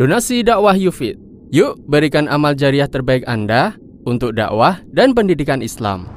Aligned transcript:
Donasi 0.00 0.40
dakwah 0.40 0.80
Yufid. 0.80 1.20
Yuk 1.52 1.76
berikan 1.84 2.24
amal 2.24 2.56
jariah 2.56 2.88
terbaik 2.88 3.20
Anda 3.28 3.76
untuk 4.08 4.32
dakwah 4.32 4.80
dan 4.88 5.12
pendidikan 5.12 5.60
Islam. 5.60 6.08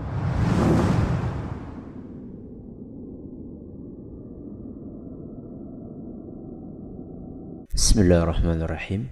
Bismillahirrahmanirrahim. 7.76 9.12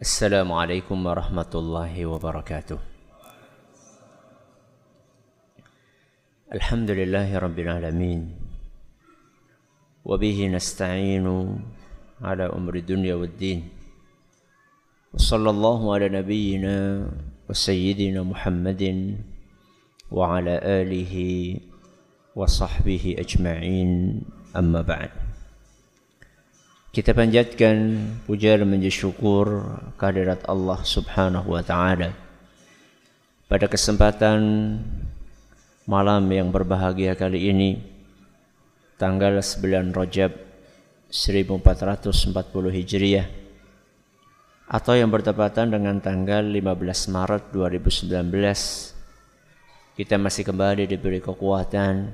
Assalamualaikum 0.00 0.96
warahmatullahi 1.04 2.08
wabarakatuh. 2.08 2.80
Alhamdulillahi 6.56 7.36
Wabihi 7.36 7.68
alamin. 7.68 8.32
Wa 10.00 10.16
bihi 10.16 10.48
nasta'inu 10.48 11.60
ala 12.22 12.48
umri 12.54 12.80
dunya 12.80 13.18
wa 13.18 13.26
din. 13.26 13.73
وصلى 15.13 15.49
الله 15.49 15.79
على 15.93 16.07
نبينا 16.21 16.77
وسيدنا 17.49 18.21
محمد 18.21 18.83
وعلى 20.13 20.53
آله 20.61 21.13
وصحبه 22.37 23.03
أجمعين 23.17 23.91
أما 24.53 24.81
بعد 24.81 25.11
Kita 26.89 27.13
panjatkan 27.13 28.01
puja 28.25 28.57
dan 28.57 28.65
menjadi 28.65 29.05
syukur 29.05 29.61
kehadirat 30.01 30.41
Allah 30.49 30.81
Subhanahu 30.81 31.53
wa 31.53 31.61
taala. 31.61 32.17
Pada 33.45 33.69
kesempatan 33.69 34.41
malam 35.85 36.25
yang 36.33 36.49
berbahagia 36.49 37.13
kali 37.13 37.53
ini 37.53 37.77
tanggal 38.97 39.37
9 39.37 39.93
Rajab 39.93 40.33
1440 41.13 42.77
Hijriah 42.81 43.42
atau 44.74 44.98
yang 44.98 45.06
bertepatan 45.06 45.70
dengan 45.70 46.02
tanggal 46.02 46.42
15 46.42 47.14
Maret 47.14 47.54
2019 47.54 48.10
kita 49.94 50.18
masih 50.18 50.42
kembali 50.42 50.90
diberi 50.90 51.22
kekuatan, 51.22 52.10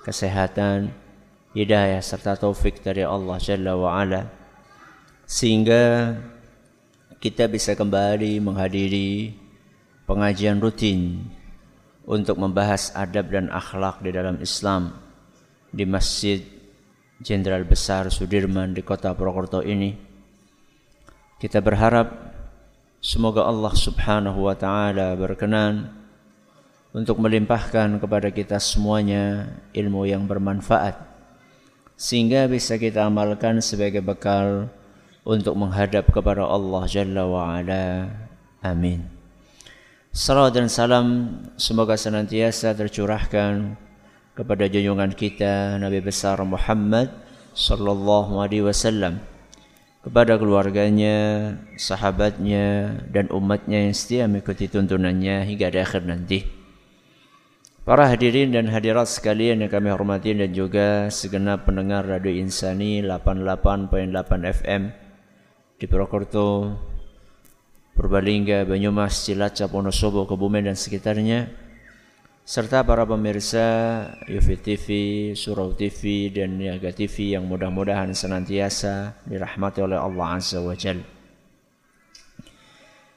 kesehatan, 0.00 0.96
hidayah 1.52 2.00
serta 2.00 2.40
taufik 2.40 2.80
dari 2.80 3.04
Allah 3.04 3.36
Jalla 3.36 3.76
wa 3.76 4.00
ala 4.00 4.32
sehingga 5.28 6.16
kita 7.20 7.52
bisa 7.52 7.76
kembali 7.76 8.40
menghadiri 8.40 9.36
pengajian 10.08 10.56
rutin 10.56 11.20
untuk 12.08 12.40
membahas 12.40 12.96
adab 12.96 13.28
dan 13.28 13.52
akhlak 13.52 14.00
di 14.00 14.08
dalam 14.08 14.40
Islam 14.40 14.96
di 15.68 15.84
Masjid 15.84 16.40
Jenderal 17.20 17.68
Besar 17.68 18.08
Sudirman 18.08 18.72
di 18.72 18.80
kota 18.80 19.12
Purwokerto 19.12 19.60
ini. 19.60 20.09
Kita 21.40 21.56
berharap 21.64 22.36
semoga 23.00 23.48
Allah 23.48 23.72
Subhanahu 23.72 24.44
wa 24.44 24.52
taala 24.52 25.16
berkenan 25.16 25.88
untuk 26.92 27.16
melimpahkan 27.16 27.96
kepada 27.96 28.28
kita 28.28 28.60
semuanya 28.60 29.48
ilmu 29.72 30.04
yang 30.04 30.28
bermanfaat 30.28 31.00
sehingga 31.96 32.44
bisa 32.44 32.76
kita 32.76 33.08
amalkan 33.08 33.64
sebagai 33.64 34.04
bekal 34.04 34.68
untuk 35.24 35.56
menghadap 35.56 36.12
kepada 36.12 36.44
Allah 36.44 36.84
Jalla 36.84 37.24
wa 37.24 37.56
ala. 37.56 38.12
Amin. 38.60 39.08
Salam 40.12 40.52
dan 40.52 40.68
salam 40.68 41.40
semoga 41.56 41.96
senantiasa 41.96 42.76
tercurahkan 42.76 43.80
kepada 44.36 44.68
junjungan 44.68 45.16
kita 45.16 45.80
Nabi 45.80 46.04
besar 46.04 46.36
Muhammad 46.44 47.08
sallallahu 47.56 48.44
alaihi 48.44 48.68
wasallam 48.68 49.29
kepada 50.00 50.40
keluarganya, 50.40 51.16
sahabatnya 51.76 52.96
dan 53.12 53.28
umatnya 53.28 53.84
yang 53.88 53.94
setia 53.96 54.24
mengikuti 54.24 54.68
tuntunannya 54.68 55.44
hingga 55.44 55.68
di 55.68 55.78
akhir 55.80 56.08
nanti. 56.08 56.38
Para 57.84 58.06
hadirin 58.08 58.52
dan 58.52 58.68
hadirat 58.68 59.08
sekalian 59.08 59.64
yang 59.64 59.72
kami 59.72 59.88
hormati 59.90 60.36
dan 60.36 60.52
juga 60.52 61.08
segenap 61.08 61.64
pendengar 61.64 62.04
Radio 62.04 62.32
Insani 62.32 63.00
88.8 63.02 64.52
FM 64.62 64.82
di 65.80 65.84
Purwokerto, 65.88 66.76
Purbalingga, 67.96 68.68
Banyumas, 68.68 69.24
Cilacap, 69.24 69.72
Wonosobo, 69.72 70.28
Kebumen 70.28 70.68
dan 70.68 70.76
sekitarnya 70.76 71.69
serta 72.50 72.82
para 72.82 73.06
pemirsa 73.06 73.62
Yufi 74.26 74.58
TV, 74.58 74.86
Surau 75.38 75.70
TV 75.70 76.34
dan 76.34 76.58
Niaga 76.58 76.90
TV 76.90 77.38
yang 77.38 77.46
mudah-mudahan 77.46 78.10
senantiasa 78.10 79.22
dirahmati 79.22 79.78
oleh 79.78 79.94
Allah 79.94 80.34
Azza 80.34 80.58
wa 80.58 80.74
Jal. 80.74 80.98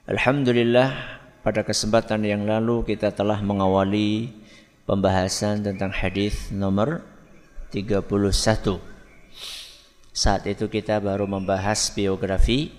Alhamdulillah 0.06 1.18
pada 1.42 1.66
kesempatan 1.66 2.22
yang 2.30 2.46
lalu 2.46 2.86
kita 2.86 3.10
telah 3.10 3.42
mengawali 3.42 4.30
pembahasan 4.86 5.66
tentang 5.66 5.90
hadis 5.90 6.54
nomor 6.54 7.02
31. 7.74 8.06
Saat 10.14 10.46
itu 10.46 10.70
kita 10.70 11.02
baru 11.02 11.26
membahas 11.26 11.90
biografi 11.90 12.70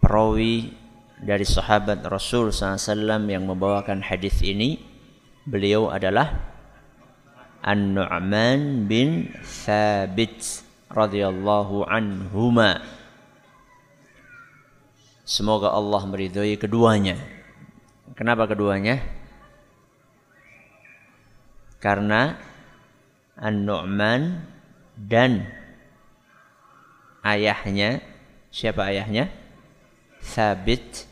perawi 0.00 0.72
dari 1.20 1.44
sahabat 1.44 2.00
Rasul 2.08 2.56
SAW 2.56 2.88
yang 3.28 3.44
membawakan 3.44 4.00
hadis 4.00 4.40
ini 4.40 4.93
beliau 5.44 5.92
adalah 5.92 6.40
An-Nu'man 7.64 8.88
bin 8.88 9.32
Thabit 9.40 10.64
radhiyallahu 10.92 11.84
anhuma 11.88 12.80
Semoga 15.24 15.72
Allah 15.72 16.04
meridhai 16.04 16.60
keduanya. 16.60 17.16
Kenapa 18.12 18.44
keduanya? 18.44 19.00
Karena 21.80 22.36
An-Nu'man 23.40 24.44
dan 25.00 25.48
ayahnya 27.24 28.04
siapa 28.52 28.84
ayahnya? 28.92 29.32
Thabit 30.20 31.08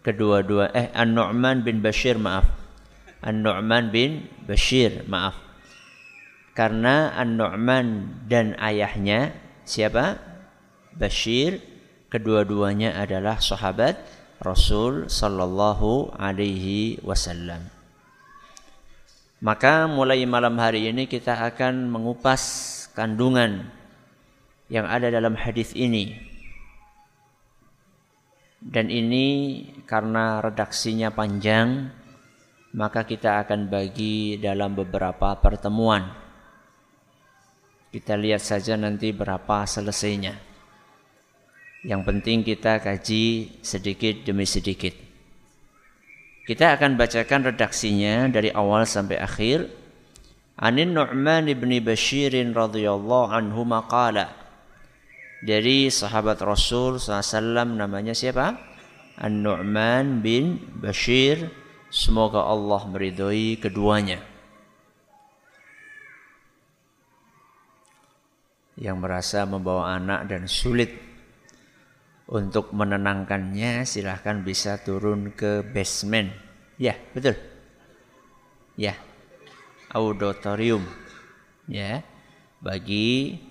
kedua-dua 0.00 0.72
eh 0.72 0.88
An-Nu'man 0.96 1.60
bin 1.60 1.84
Bashir 1.84 2.16
maaf 2.16 2.59
An-Nu'man 3.20 3.92
bin 3.92 4.28
Bashir 4.48 5.04
maaf. 5.08 5.36
Karena 6.56 7.12
An-Nu'man 7.16 8.20
dan 8.28 8.56
ayahnya 8.60 9.36
siapa? 9.64 10.18
Bashir 10.96 11.62
kedua-duanya 12.10 12.98
adalah 12.98 13.38
sahabat 13.38 14.00
Rasul 14.40 15.06
sallallahu 15.06 16.16
alaihi 16.16 16.98
wasallam. 17.04 17.68
Maka 19.40 19.88
mulai 19.88 20.20
malam 20.28 20.56
hari 20.60 20.88
ini 20.92 21.08
kita 21.08 21.32
akan 21.48 21.88
mengupas 21.88 22.42
kandungan 22.92 23.72
yang 24.68 24.84
ada 24.84 25.08
dalam 25.08 25.32
hadis 25.32 25.72
ini. 25.72 26.12
Dan 28.60 28.92
ini 28.92 29.64
karena 29.88 30.44
redaksinya 30.44 31.08
panjang, 31.08 31.88
maka 32.74 33.02
kita 33.02 33.42
akan 33.46 33.66
bagi 33.66 34.38
dalam 34.38 34.74
beberapa 34.74 35.34
pertemuan. 35.38 36.06
Kita 37.90 38.14
lihat 38.14 38.42
saja 38.42 38.78
nanti 38.78 39.10
berapa 39.10 39.66
selesainya. 39.66 40.38
Yang 41.82 42.02
penting 42.06 42.38
kita 42.46 42.78
kaji 42.78 43.58
sedikit 43.64 44.22
demi 44.22 44.46
sedikit. 44.46 44.94
Kita 46.46 46.78
akan 46.78 46.94
bacakan 46.94 47.50
redaksinya 47.50 48.30
dari 48.30 48.54
awal 48.54 48.86
sampai 48.86 49.18
akhir. 49.18 49.66
Anin 50.60 50.92
Nu'man 50.92 51.48
ibni 51.48 51.80
Bashirin 51.80 52.52
radhiyallahu 52.52 53.32
anhu 53.32 53.64
maqala 53.64 54.40
dari 55.40 55.88
sahabat 55.88 56.36
Rasul 56.44 57.00
SAW 57.00 57.80
namanya 57.80 58.12
siapa? 58.12 58.60
An-Nu'man 59.20 60.20
bin 60.20 60.60
Bashir. 60.80 61.59
Semoga 61.90 62.46
Allah 62.46 62.86
meridhoi 62.86 63.58
keduanya. 63.58 64.22
Yang 68.78 68.96
merasa 69.02 69.42
membawa 69.42 69.98
anak 69.98 70.30
dan 70.30 70.46
sulit 70.46 70.94
untuk 72.30 72.70
menenangkannya 72.70 73.82
silahkan 73.82 74.38
bisa 74.46 74.78
turun 74.78 75.34
ke 75.34 75.66
basement. 75.66 76.30
Ya, 76.78 76.94
betul. 77.10 77.34
Ya, 78.78 78.94
auditorium. 79.90 80.86
Ya, 81.66 82.06
bagi 82.62 83.42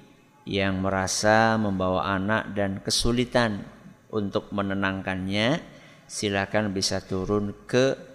yang 0.48 0.80
merasa 0.80 1.60
membawa 1.60 2.08
anak 2.08 2.56
dan 2.56 2.80
kesulitan 2.80 3.68
untuk 4.10 4.50
menenangkannya, 4.56 5.60
silakan 6.08 6.72
bisa 6.72 7.04
turun 7.04 7.54
ke 7.68 8.09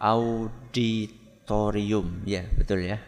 auditorium. 0.00 1.12
Ya, 2.24 2.48
betul 2.56 2.88
ya. 2.88 2.98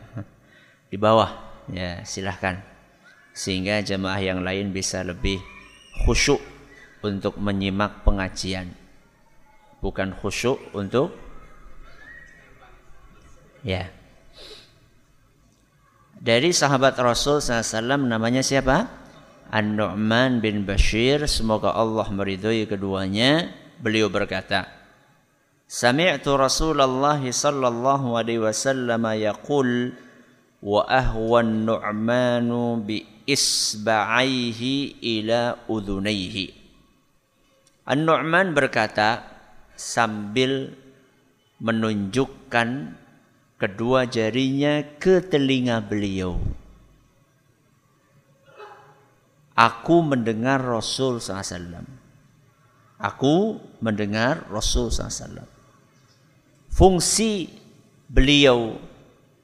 Di 0.93 1.01
bawah. 1.01 1.51
Ya, 1.73 2.05
silahkan. 2.05 2.61
Sehingga 3.33 3.81
jemaah 3.81 4.21
yang 4.21 4.45
lain 4.45 4.77
bisa 4.77 5.01
lebih 5.01 5.41
khusyuk 6.05 6.39
untuk 7.01 7.41
menyimak 7.41 8.05
pengajian. 8.05 8.77
Bukan 9.81 10.13
khusyuk 10.15 10.61
untuk 10.77 11.17
ya. 13.65 13.89
Dari 16.23 16.55
sahabat 16.55 16.95
Rasul 17.03 17.43
SAW 17.43 18.07
namanya 18.07 18.47
siapa? 18.47 18.87
An-Nu'man 19.51 20.39
bin 20.39 20.63
Bashir. 20.63 21.27
Semoga 21.27 21.75
Allah 21.75 22.07
meridhoi 22.15 22.63
keduanya. 22.71 23.51
Beliau 23.83 24.07
berkata, 24.07 24.82
Sami'tu 25.73 26.37
Rasulullah 26.37 27.17
sallallahu 27.17 28.13
alaihi 28.13 28.45
wasallam 28.45 29.09
yaqul 29.17 29.97
wa 30.61 30.85
ahwa 30.85 31.41
an-nu'manu 31.41 32.85
bi 32.85 33.01
isba'aihi 33.25 35.01
ila 35.01 35.65
udhunaihi. 35.73 36.53
An-Nu'man 37.89 38.53
berkata 38.53 39.25
sambil 39.73 40.77
menunjukkan 41.57 42.69
kedua 43.57 44.05
jarinya 44.13 44.85
ke 45.01 45.25
telinga 45.25 45.81
beliau. 45.81 46.37
Aku 49.57 50.05
mendengar 50.05 50.61
Rasul 50.61 51.17
SAW. 51.17 51.81
Aku 53.01 53.57
mendengar 53.81 54.45
Rasul 54.53 54.93
SAW. 54.93 55.52
Fungsi 56.73 57.53
beliau 58.09 58.81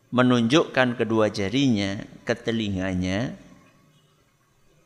menunjukkan 0.08 0.96
kedua 0.96 1.28
jarinya 1.28 2.00
ke 2.24 2.32
telinganya 2.32 3.36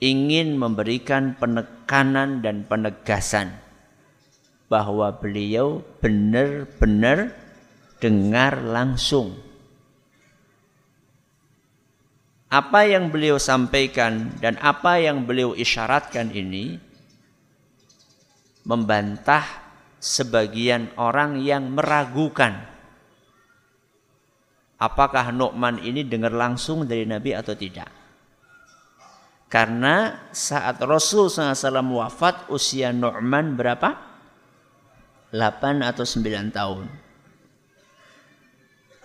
ingin 0.02 0.58
memberikan 0.58 1.38
penekanan 1.38 2.42
dan 2.42 2.66
penegasan 2.66 3.54
bahwa 4.66 5.14
beliau 5.22 5.86
benar-benar 6.02 7.30
dengar 8.02 8.58
langsung. 8.58 9.38
Apa 12.50 12.90
yang 12.90 13.14
beliau 13.14 13.38
sampaikan 13.38 14.34
dan 14.42 14.58
apa 14.58 14.98
yang 14.98 15.22
beliau 15.22 15.54
isyaratkan 15.54 16.34
ini 16.34 16.82
membantah 18.66 19.61
sebagian 20.02 20.90
orang 20.98 21.38
yang 21.38 21.70
meragukan. 21.70 22.66
Apakah 24.82 25.30
Nu'man 25.30 25.78
ini 25.78 26.02
dengar 26.02 26.34
langsung 26.34 26.90
dari 26.90 27.06
Nabi 27.06 27.38
atau 27.38 27.54
tidak. 27.54 27.86
Karena 29.46 30.26
saat 30.34 30.82
Rasul 30.82 31.30
SAW 31.30 31.62
wafat 32.02 32.50
usia 32.50 32.90
Nu'man 32.90 33.54
berapa? 33.54 33.94
8 35.30 35.86
atau 35.86 36.02
9 36.02 36.50
tahun. 36.50 36.86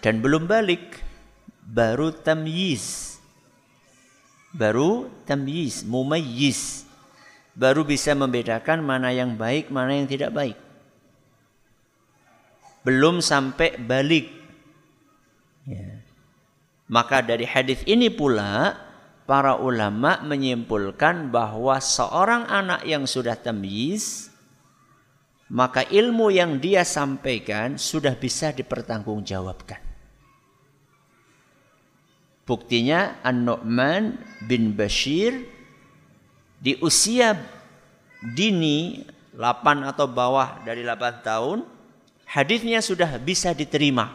Dan 0.01 0.17
belum 0.17 0.49
balik 0.49 0.97
baru 1.61 2.09
tamyiz. 2.09 3.21
Baru 4.49 5.13
tamyiz 5.29 5.85
mumayyiz. 5.85 6.89
Baru 7.53 7.85
bisa 7.85 8.17
membedakan 8.17 8.81
mana 8.81 9.13
yang 9.13 9.37
baik 9.37 9.69
mana 9.69 9.93
yang 9.93 10.09
tidak 10.09 10.33
baik 10.33 10.57
belum 12.87 13.19
sampai 13.19 13.75
balik 13.75 14.31
ya. 15.67 15.99
maka 16.87 17.19
dari 17.19 17.43
hadis 17.43 17.83
ini 17.83 18.07
pula 18.07 18.79
para 19.27 19.59
ulama 19.59 20.23
menyimpulkan 20.23 21.27
bahwa 21.27 21.75
seorang 21.83 22.47
anak 22.47 22.87
yang 22.87 23.03
sudah 23.03 23.35
tamyiz 23.35 24.31
maka 25.51 25.83
ilmu 25.83 26.31
yang 26.31 26.63
dia 26.63 26.87
sampaikan 26.87 27.75
sudah 27.75 28.15
bisa 28.15 28.55
dipertanggungjawabkan 28.55 29.83
Buktinya 32.47 33.19
An-Nu'man 33.27 34.15
bin 34.47 34.71
Bashir 34.71 35.43
di 36.63 36.79
usia 36.79 37.35
dini 38.23 39.03
8 39.35 39.83
atau 39.83 40.07
bawah 40.07 40.63
dari 40.63 40.87
8 40.87 41.27
tahun 41.27 41.76
hadisnya 42.27 42.83
sudah 42.83 43.15
bisa 43.17 43.55
diterima. 43.55 44.11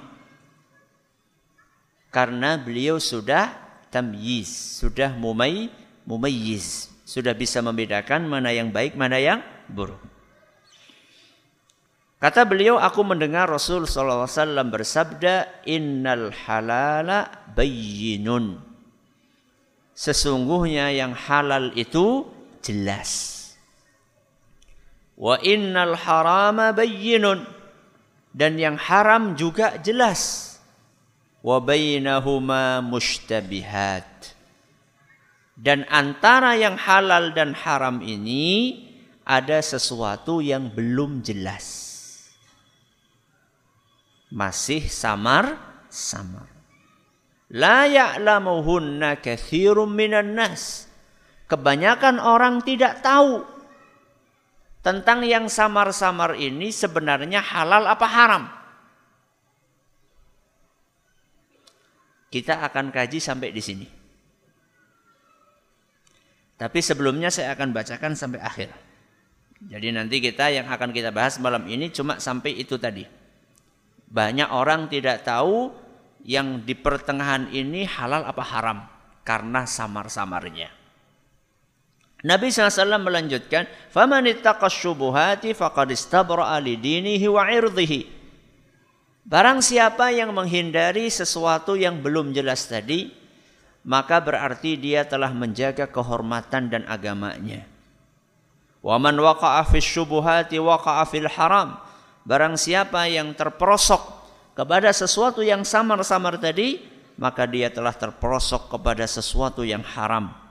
Karena 2.13 2.61
beliau 2.61 3.01
sudah 3.01 3.57
tamyiz, 3.89 4.79
sudah 4.79 5.17
mumay 5.17 5.73
mumayyiz, 6.05 6.93
sudah 7.09 7.33
bisa 7.33 7.63
membedakan 7.65 8.27
mana 8.29 8.53
yang 8.53 8.69
baik, 8.69 8.95
mana 8.99 9.17
yang 9.19 9.41
buruk. 9.71 10.01
Kata 12.23 12.47
beliau, 12.47 12.79
aku 12.79 13.03
mendengar 13.03 13.51
Rasul 13.51 13.83
SAW 13.83 14.31
bersabda, 14.71 15.67
Innal 15.67 16.31
halala 16.47 17.51
bayyinun. 17.51 18.63
Sesungguhnya 19.91 20.95
yang 20.95 21.19
halal 21.19 21.75
itu 21.75 22.31
jelas. 22.63 23.43
Wa 25.19 25.43
innal 25.43 25.99
harama 25.99 26.71
bayyinun. 26.71 27.43
Dan 28.33 28.57
yang 28.57 28.81
haram 28.81 29.37
juga 29.37 29.77
jelas. 29.79 30.57
Wa 31.45 31.61
bainahuma 31.61 32.81
mushtabihat. 32.81 34.35
Dan 35.53 35.85
antara 35.93 36.57
yang 36.57 36.81
halal 36.81 37.37
dan 37.37 37.53
haram 37.53 38.01
ini 38.01 38.81
ada 39.23 39.61
sesuatu 39.63 40.43
yang 40.43 40.73
belum 40.73 41.23
jelas 41.23 41.93
masih 44.33 44.89
samar-samar. 44.89 46.49
La 47.53 47.85
ya'lamuhunna 47.85 49.21
katsirum 49.21 49.93
minan 49.93 50.33
nas. 50.33 50.89
Kebanyakan 51.53 52.17
orang 52.17 52.65
tidak 52.65 53.05
tahu 53.05 53.45
tentang 54.83 55.23
yang 55.23 55.47
samar-samar 55.47 56.35
ini 56.35 56.75
sebenarnya 56.75 57.39
halal 57.39 57.87
apa 57.87 58.07
haram. 58.11 58.45
Kita 62.29 62.67
akan 62.67 62.91
kaji 62.91 63.23
sampai 63.23 63.55
di 63.55 63.63
sini. 63.63 63.87
Tapi 66.59 66.79
sebelumnya 66.79 67.31
saya 67.31 67.55
akan 67.55 67.71
bacakan 67.71 68.13
sampai 68.19 68.41
akhir. 68.43 68.71
Jadi 69.63 69.95
nanti 69.95 70.19
kita 70.19 70.51
yang 70.51 70.67
akan 70.67 70.91
kita 70.91 71.15
bahas 71.15 71.39
malam 71.39 71.63
ini 71.71 71.95
cuma 71.95 72.19
sampai 72.19 72.59
itu 72.59 72.75
tadi. 72.79 73.07
Banyak 74.11 74.51
orang 74.51 74.91
tidak 74.91 75.23
tahu 75.23 75.71
yang 76.27 76.67
di 76.67 76.75
pertengahan 76.75 77.51
ini 77.55 77.87
halal 77.87 78.27
apa 78.27 78.43
haram 78.43 78.79
karena 79.23 79.63
samar-samarnya. 79.67 80.82
Nabi 82.23 82.55
SAW 82.55 83.03
melanjutkan, 83.03 83.67
"Faman 83.91 84.31
ittaqas 84.31 84.71
syubuhati 84.71 85.59
faqad 85.59 85.91
istabra'a 85.91 86.55
lidinihi 86.63 87.27
wa 87.27 87.51
irdihi." 87.51 88.07
Barang 89.27 89.63
siapa 89.63 90.11
yang 90.15 90.35
menghindari 90.35 91.11
sesuatu 91.11 91.79
yang 91.79 91.99
belum 92.03 92.35
jelas 92.35 92.67
tadi, 92.67 93.11
maka 93.83 94.23
berarti 94.23 94.79
dia 94.79 95.03
telah 95.07 95.31
menjaga 95.35 95.91
kehormatan 95.91 96.71
dan 96.71 96.83
agamanya. 96.87 97.67
Wa 98.83 98.99
man 98.99 99.15
waqa'a 99.15 99.63
fis 99.67 99.87
syubuhati 99.87 100.59
waqa'a 100.59 101.07
fil 101.07 101.31
haram. 101.31 101.79
Barang 102.23 102.55
siapa 102.59 103.07
yang 103.11 103.35
terperosok 103.35 104.03
kepada 104.59 104.91
sesuatu 104.95 105.43
yang 105.43 105.63
samar-samar 105.63 106.39
tadi, 106.39 106.83
maka 107.15 107.47
dia 107.47 107.71
telah 107.71 107.95
terperosok 107.95 108.75
kepada 108.75 109.07
sesuatu 109.07 109.63
yang 109.63 109.83
haram. 109.87 110.42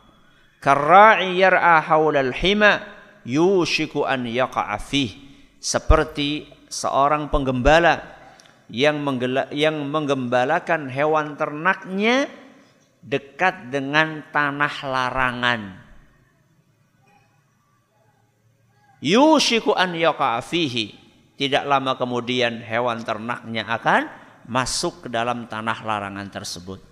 Karra'i 0.62 1.41
yar'a 1.41 1.82
haulal 1.82 2.30
hima 2.38 2.86
yushiku 3.25 4.06
an 4.06 4.30
yaqa'a 4.30 4.77
Seperti 5.58 6.46
seorang 6.70 7.34
penggembala 7.34 7.98
yang, 8.70 9.01
yang 9.50 9.77
menggembalakan 9.89 10.88
hewan 10.94 11.34
ternaknya 11.34 12.30
dekat 13.01 13.74
dengan 13.74 14.22
tanah 14.30 14.75
larangan. 14.86 15.62
Yushiku 19.01 19.74
an 19.74 19.98
yaqa'a 19.98 20.46
tidak 21.41 21.63
lama 21.65 21.98
kemudian 21.98 22.62
hewan 22.62 23.01
ternaknya 23.01 23.65
akan 23.65 24.06
masuk 24.46 25.06
ke 25.06 25.08
dalam 25.10 25.50
tanah 25.50 25.82
larangan 25.82 26.30
tersebut. 26.30 26.90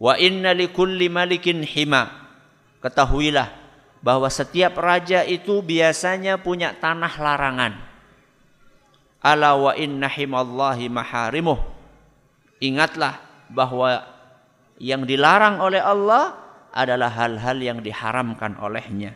Wa 0.00 0.16
inna 0.16 0.56
likulli 0.56 1.12
malikin 1.12 1.60
hima. 1.60 2.08
Ketahuilah 2.80 3.52
bahwa 4.00 4.32
setiap 4.32 4.80
raja 4.80 5.20
itu 5.28 5.60
biasanya 5.60 6.40
punya 6.40 6.72
tanah 6.72 7.12
larangan. 7.20 7.72
Ala 9.20 9.52
wa 9.60 9.76
inna 9.76 10.08
himallahi 10.08 10.88
maharimuh. 10.88 11.60
Ingatlah 12.64 13.20
bahwa 13.52 14.00
yang 14.80 15.04
dilarang 15.04 15.60
oleh 15.60 15.84
Allah 15.84 16.32
adalah 16.72 17.12
hal-hal 17.12 17.60
yang 17.60 17.84
diharamkan 17.84 18.56
olehnya. 18.56 19.12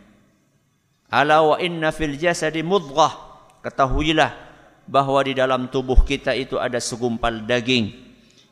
Ala 1.09 1.41
wa 1.41 1.57
inna 1.57 1.89
fil 1.89 2.21
jasadi 2.21 2.61
mudghah. 2.61 3.33
Ketahuilah 3.65 4.37
bahwa 4.85 5.25
di 5.25 5.33
dalam 5.33 5.73
tubuh 5.73 6.05
kita 6.05 6.37
itu 6.37 6.61
ada 6.61 6.77
segumpal 6.77 7.41
daging. 7.49 8.04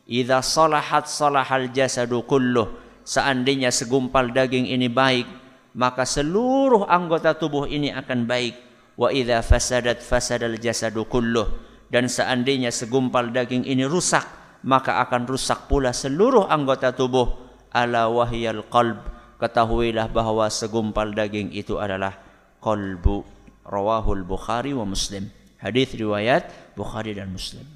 Idza 0.07 0.43
salahat 0.43 1.07
salahal 1.07 1.71
jasadu 1.71 2.27
kulluh. 2.27 2.81
Seandainya 3.03 3.75
segumpal 3.75 4.31
daging 4.31 4.71
ini 4.71 4.87
baik, 4.87 5.27
maka 5.75 6.07
seluruh 6.07 6.87
anggota 6.87 7.35
tubuh 7.35 7.67
ini 7.67 7.91
akan 7.91 8.27
baik. 8.27 8.55
Wa 8.95 9.11
idza 9.11 9.43
fasadat 9.43 10.03
fasadal 10.03 10.59
jasadu 10.59 11.07
kulluh. 11.07 11.49
Dan 11.93 12.09
seandainya 12.09 12.73
segumpal 12.73 13.31
daging 13.31 13.67
ini 13.69 13.85
rusak, 13.85 14.25
maka 14.63 15.03
akan 15.03 15.27
rusak 15.27 15.67
pula 15.67 15.91
seluruh 15.91 16.47
anggota 16.47 16.95
tubuh 16.95 17.43
ala 17.75 18.07
wahyal 18.07 18.63
qalb 18.69 19.01
ketahuilah 19.43 20.07
bahwa 20.13 20.47
segumpal 20.47 21.11
daging 21.11 21.51
itu 21.51 21.81
adalah 21.83 22.15
qalbu 22.63 23.27
rawahul 23.67 24.23
bukhari 24.23 24.71
wa 24.71 24.87
muslim 24.87 25.27
hadis 25.59 25.91
riwayat 25.99 26.47
bukhari 26.79 27.17
dan 27.17 27.33
muslim 27.35 27.67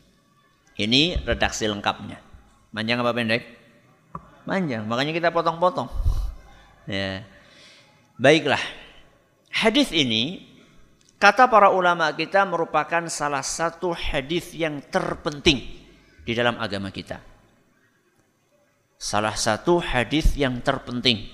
ini 0.77 1.17
redaksi 1.25 1.69
lengkapnya 1.69 2.21
panjang 2.73 3.01
apa 3.01 3.13
pendek 3.13 3.43
panjang 4.45 4.85
makanya 4.85 5.13
kita 5.17 5.29
potong-potong 5.33 5.89
ya 6.87 7.25
baiklah 8.21 8.61
hadis 9.51 9.91
ini 9.91 10.45
kata 11.17 11.49
para 11.49 11.73
ulama 11.73 12.13
kita 12.13 12.45
merupakan 12.45 13.09
salah 13.09 13.43
satu 13.43 13.97
hadis 13.97 14.53
yang 14.53 14.81
terpenting 14.89 15.65
di 16.23 16.33
dalam 16.37 16.61
agama 16.61 16.93
kita 16.93 17.37
salah 18.97 19.37
satu 19.37 19.79
hadis 19.81 20.35
yang 20.35 20.65
terpenting. 20.65 21.29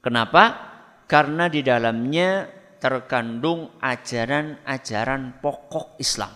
Kenapa? 0.00 0.72
Karena 1.04 1.52
di 1.52 1.60
dalamnya 1.60 2.48
terkandung 2.80 3.76
ajaran-ajaran 3.76 5.44
pokok 5.44 6.00
Islam. 6.00 6.32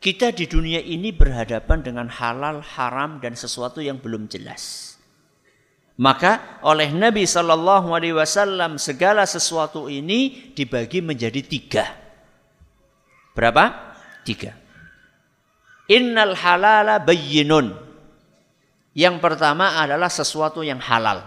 Kita 0.00 0.32
di 0.32 0.48
dunia 0.48 0.80
ini 0.80 1.12
berhadapan 1.12 1.84
dengan 1.84 2.08
halal, 2.08 2.64
haram 2.64 3.20
dan 3.20 3.36
sesuatu 3.36 3.84
yang 3.84 4.00
belum 4.00 4.32
jelas. 4.32 4.96
Maka 6.00 6.56
oleh 6.64 6.88
Nabi 6.96 7.28
Shallallahu 7.28 7.92
Alaihi 7.92 8.16
Wasallam 8.16 8.80
segala 8.80 9.28
sesuatu 9.28 9.92
ini 9.92 10.56
dibagi 10.56 11.04
menjadi 11.04 11.44
tiga. 11.44 11.84
Berapa? 13.36 13.92
Tiga. 14.24 14.56
Innal 15.92 16.32
halala 16.32 16.96
bayyinun. 17.04 17.76
Yang 18.96 19.20
pertama 19.20 19.76
adalah 19.84 20.08
sesuatu 20.08 20.64
yang 20.64 20.80
halal. 20.80 21.20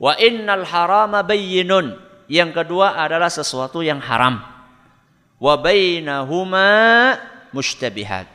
Wa 0.00 0.16
innal 0.16 0.64
harama 0.64 1.20
bayyinun. 1.20 2.00
Yang 2.32 2.64
kedua 2.64 2.96
adalah 2.96 3.28
sesuatu 3.28 3.84
yang 3.84 4.00
haram. 4.00 4.57
Wa 5.38 5.54
bainahuma 5.58 6.68
mustabihat. 7.54 8.26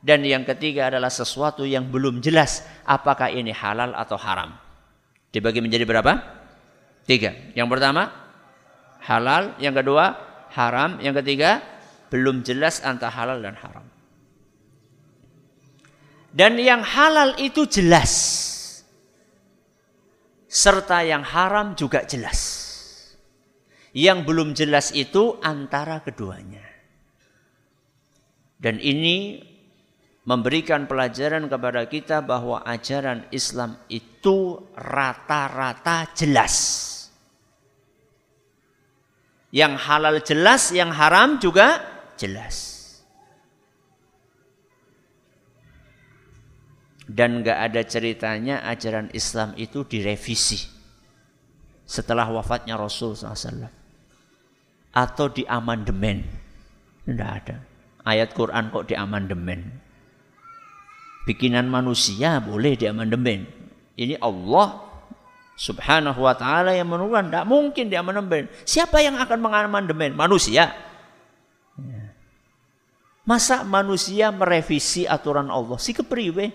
Dan 0.00 0.24
yang 0.24 0.48
ketiga 0.48 0.88
adalah 0.88 1.12
sesuatu 1.12 1.68
yang 1.68 1.92
belum 1.92 2.24
jelas 2.24 2.64
apakah 2.88 3.28
ini 3.28 3.52
halal 3.52 3.92
atau 3.92 4.16
haram. 4.16 4.56
Dibagi 5.28 5.60
menjadi 5.60 5.84
berapa? 5.84 6.16
Tiga. 7.04 7.36
Yang 7.52 7.68
pertama 7.68 8.08
halal, 9.04 9.56
yang 9.60 9.76
kedua 9.76 10.16
haram, 10.56 10.96
yang 11.04 11.12
ketiga 11.20 11.60
belum 12.08 12.42
jelas 12.42 12.80
antara 12.80 13.12
halal 13.12 13.38
dan 13.44 13.54
haram. 13.60 13.86
Dan 16.30 16.56
yang 16.58 16.80
halal 16.80 17.36
itu 17.42 17.66
jelas. 17.66 18.12
Serta 20.50 21.06
yang 21.06 21.22
haram 21.22 21.78
juga 21.78 22.02
jelas. 22.06 22.49
Yang 23.90 24.18
belum 24.22 24.48
jelas 24.54 24.94
itu 24.94 25.38
antara 25.42 25.98
keduanya. 26.06 26.62
Dan 28.60 28.76
ini 28.78 29.40
memberikan 30.28 30.84
pelajaran 30.84 31.48
kepada 31.48 31.88
kita 31.88 32.20
bahwa 32.20 32.60
ajaran 32.62 33.24
Islam 33.32 33.80
itu 33.88 34.60
rata-rata 34.76 36.12
jelas. 36.12 36.54
Yang 39.50 39.74
halal 39.82 40.16
jelas, 40.22 40.70
yang 40.70 40.94
haram 40.94 41.42
juga 41.42 41.82
jelas. 42.14 42.78
Dan 47.10 47.42
gak 47.42 47.58
ada 47.58 47.82
ceritanya 47.82 48.62
ajaran 48.70 49.10
Islam 49.10 49.58
itu 49.58 49.82
direvisi 49.82 50.62
setelah 51.82 52.30
wafatnya 52.30 52.78
Rasul 52.78 53.18
SAW 53.18 53.79
atau 54.90 55.30
di 55.30 55.46
amandemen. 55.46 56.26
Tidak 57.06 57.30
ada. 57.30 57.56
Ayat 58.06 58.34
Quran 58.34 58.70
kok 58.70 58.90
di 58.90 58.94
amandemen. 58.98 59.70
Bikinan 61.28 61.68
manusia 61.68 62.40
boleh 62.42 62.74
di 62.74 62.88
amandemen. 62.88 63.46
Ini 63.94 64.18
Allah 64.18 64.90
Subhanahu 65.60 66.24
wa 66.24 66.32
taala 66.32 66.72
yang 66.72 66.88
menurunkan, 66.88 67.28
tidak 67.28 67.44
mungkin 67.44 67.92
di 67.92 67.96
amandemen. 68.00 68.48
Siapa 68.64 69.04
yang 69.04 69.20
akan 69.20 69.38
mengamandemen? 69.44 70.16
Manusia. 70.16 70.72
Masa 73.28 73.62
manusia 73.62 74.32
merevisi 74.32 75.04
aturan 75.04 75.52
Allah? 75.52 75.76
Si 75.76 75.92
kepriwe? 75.92 76.50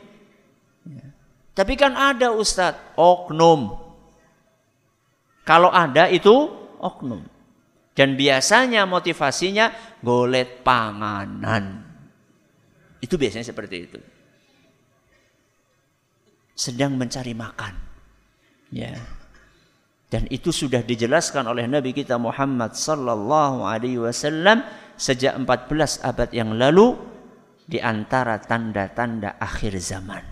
Ya. 0.90 1.08
Tapi 1.56 1.78
kan 1.78 1.94
ada 1.94 2.34
Ustadz, 2.34 2.98
oknum. 2.98 3.78
Kalau 5.46 5.70
ada 5.70 6.10
itu 6.10 6.34
oknum. 6.82 7.35
Dan 7.96 8.20
biasanya 8.20 8.84
motivasinya 8.84 9.72
golet 10.04 10.60
panganan. 10.68 11.80
Itu 13.00 13.16
biasanya 13.16 13.48
seperti 13.48 13.76
itu. 13.88 14.00
Sedang 16.52 17.00
mencari 17.00 17.32
makan. 17.32 17.74
Ya. 18.76 19.00
Dan 20.12 20.28
itu 20.28 20.52
sudah 20.52 20.84
dijelaskan 20.84 21.48
oleh 21.48 21.72
Nabi 21.72 21.96
kita 21.96 22.20
Muhammad 22.20 22.76
sallallahu 22.76 23.64
alaihi 23.64 24.04
wasallam 24.04 24.64
sejak 25.00 25.36
14 25.40 26.04
abad 26.04 26.30
yang 26.36 26.56
lalu 26.56 27.00
di 27.64 27.80
antara 27.80 28.38
tanda-tanda 28.44 29.40
akhir 29.40 29.76
zaman. 29.80 30.24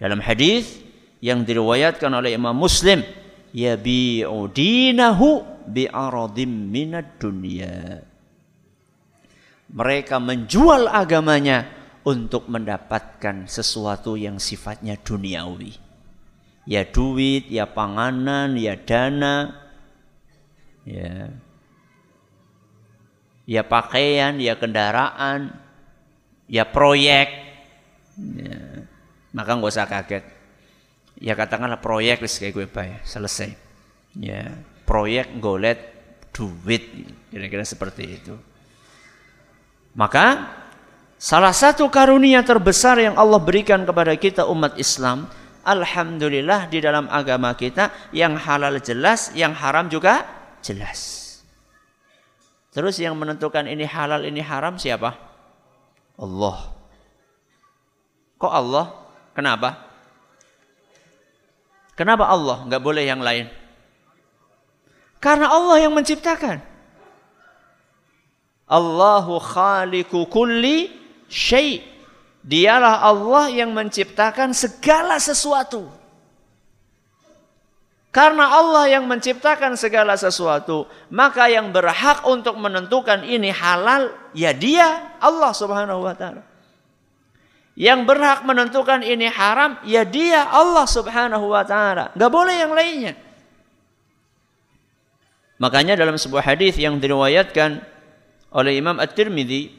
Dalam 0.00 0.18
hadis 0.24 0.82
yang 1.22 1.46
diriwayatkan 1.46 2.10
oleh 2.10 2.34
Imam 2.34 2.56
Muslim, 2.56 3.06
yabi'u 3.54 4.50
dinahu 4.50 5.51
bi'aradim 5.68 6.70
minad 6.70 7.18
dunya. 7.18 8.02
Mereka 9.72 10.20
menjual 10.20 10.90
agamanya 10.90 11.64
untuk 12.04 12.50
mendapatkan 12.50 13.48
sesuatu 13.48 14.18
yang 14.18 14.36
sifatnya 14.36 14.98
duniawi. 15.00 15.72
Ya 16.68 16.86
duit, 16.86 17.50
ya 17.50 17.66
panganan, 17.66 18.54
ya 18.54 18.78
dana, 18.78 19.50
ya 20.86 21.32
ya 23.48 23.62
pakaian, 23.66 24.38
ya 24.38 24.54
kendaraan, 24.54 25.50
ya 26.46 26.62
proyek. 26.68 27.28
Ya. 28.18 28.86
Maka 29.32 29.50
nggak 29.56 29.72
usah 29.72 29.88
kaget. 29.88 30.24
Ya 31.18 31.32
katakanlah 31.38 31.80
proyek 31.80 32.22
kayak 32.22 32.52
gue 32.52 32.66
bayar, 32.68 33.00
selesai. 33.06 33.54
Ya, 34.18 34.52
proyek 34.92 35.40
golet 35.40 35.80
duit, 36.36 36.84
kira-kira 37.32 37.64
seperti 37.64 38.20
itu. 38.20 38.36
Maka 39.96 40.52
salah 41.16 41.56
satu 41.56 41.88
karunia 41.88 42.44
terbesar 42.44 43.00
yang 43.00 43.16
Allah 43.16 43.40
berikan 43.40 43.88
kepada 43.88 44.12
kita 44.20 44.44
umat 44.52 44.76
Islam, 44.76 45.32
alhamdulillah 45.64 46.68
di 46.68 46.84
dalam 46.84 47.08
agama 47.08 47.56
kita 47.56 47.88
yang 48.12 48.36
halal 48.36 48.76
jelas, 48.84 49.32
yang 49.32 49.56
haram 49.56 49.88
juga 49.88 50.28
jelas. 50.60 51.20
Terus 52.76 53.00
yang 53.00 53.16
menentukan 53.16 53.64
ini 53.64 53.88
halal 53.88 54.28
ini 54.28 54.44
haram 54.44 54.76
siapa? 54.76 55.16
Allah. 56.20 56.68
Kok 58.36 58.52
Allah? 58.52 58.92
Kenapa? 59.32 59.88
Kenapa 61.96 62.28
Allah? 62.28 62.60
Enggak 62.68 62.84
boleh 62.84 63.04
yang 63.08 63.24
lain. 63.24 63.61
Karena 65.22 65.54
Allah 65.54 65.86
yang 65.86 65.94
menciptakan. 65.94 66.58
Allahu 68.66 69.38
khaliqu 69.38 70.26
kulli 70.26 70.90
syai. 71.30 71.78
Dialah 72.42 73.06
Allah 73.06 73.54
yang 73.54 73.70
menciptakan 73.70 74.50
segala 74.50 75.22
sesuatu. 75.22 75.86
Karena 78.10 78.50
Allah 78.50 78.92
yang 78.92 79.06
menciptakan 79.08 79.78
segala 79.78 80.18
sesuatu, 80.18 80.84
maka 81.08 81.48
yang 81.48 81.72
berhak 81.72 82.26
untuk 82.28 82.58
menentukan 82.60 83.24
ini 83.24 83.48
halal 83.48 84.12
ya 84.36 84.52
Dia, 84.52 85.16
Allah 85.22 85.54
Subhanahu 85.54 86.02
wa 86.04 86.12
taala. 86.12 86.44
Yang 87.72 88.04
berhak 88.04 88.44
menentukan 88.44 89.00
ini 89.00 89.32
haram 89.32 89.80
ya 89.88 90.04
dia 90.04 90.44
Allah 90.44 90.84
Subhanahu 90.84 91.48
wa 91.48 91.64
taala. 91.64 92.12
Enggak 92.12 92.32
boleh 92.32 92.54
yang 92.60 92.72
lainnya. 92.76 93.16
Makanya 95.62 95.94
dalam 95.94 96.18
sebuah 96.18 96.42
hadis 96.42 96.74
yang 96.74 96.98
diriwayatkan 96.98 97.78
oleh 98.50 98.82
Imam 98.82 98.98
At-Tirmidzi 98.98 99.70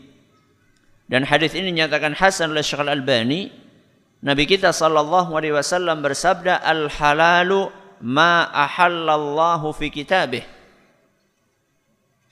dan 1.12 1.28
hadis 1.28 1.52
ini 1.60 1.76
dinyatakan 1.76 2.16
hasan 2.16 2.56
oleh 2.56 2.64
Syekh 2.64 2.88
Al-Albani, 2.88 3.52
Nabi 4.24 4.48
kita 4.48 4.72
sallallahu 4.72 5.36
alaihi 5.36 5.52
wasallam 5.52 6.00
bersabda 6.00 6.64
al 6.64 6.88
halalu 6.88 7.68
ma 8.00 8.48
ahallallahu 8.48 9.76
fi 9.76 9.92
kitabih. 9.92 10.48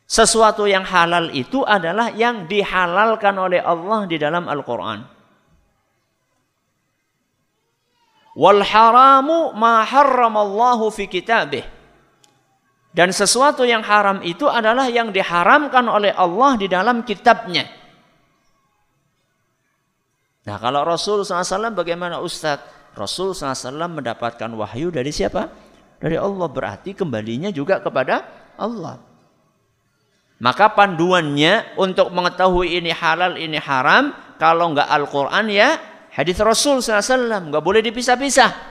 Sesuatu 0.08 0.64
yang 0.72 0.88
halal 0.88 1.36
itu 1.36 1.68
adalah 1.68 2.16
yang 2.16 2.48
dihalalkan 2.48 3.36
oleh 3.36 3.60
Allah 3.60 4.08
di 4.08 4.16
dalam 4.16 4.48
Al-Qur'an. 4.48 5.04
Wal 8.32 8.64
haramu 8.64 9.52
ma 9.60 9.84
harramallahu 9.84 10.88
fi 10.96 11.12
kitabih. 11.12 11.81
Dan 12.92 13.16
sesuatu 13.16 13.64
yang 13.64 13.88
haram 13.88 14.20
itu 14.20 14.52
adalah 14.52 14.92
yang 14.92 15.16
diharamkan 15.16 15.88
oleh 15.88 16.12
Allah 16.12 16.60
di 16.60 16.68
dalam 16.68 17.08
kitabnya. 17.08 17.64
Nah 20.44 20.58
kalau 20.60 20.84
Rasul 20.84 21.24
SAW 21.24 21.72
bagaimana 21.72 22.20
Ustadz? 22.20 22.92
Rasul 22.92 23.32
SAW 23.32 23.72
mendapatkan 23.88 24.52
wahyu 24.52 24.92
dari 24.92 25.16
siapa? 25.16 25.48
Dari 26.04 26.20
Allah. 26.20 26.52
Berarti 26.52 26.92
kembalinya 26.92 27.48
juga 27.48 27.80
kepada 27.80 28.28
Allah. 28.60 29.00
Maka 30.42 30.74
panduannya 30.74 31.78
untuk 31.78 32.10
mengetahui 32.12 32.82
ini 32.82 32.92
halal, 32.92 33.38
ini 33.38 33.62
haram, 33.62 34.12
kalau 34.42 34.74
enggak 34.74 34.90
Al-Quran 34.90 35.46
ya 35.54 35.80
hadis 36.12 36.36
Rasul 36.42 36.84
SAW. 36.84 37.48
Enggak 37.48 37.64
boleh 37.64 37.80
dipisah-pisah. 37.80 38.71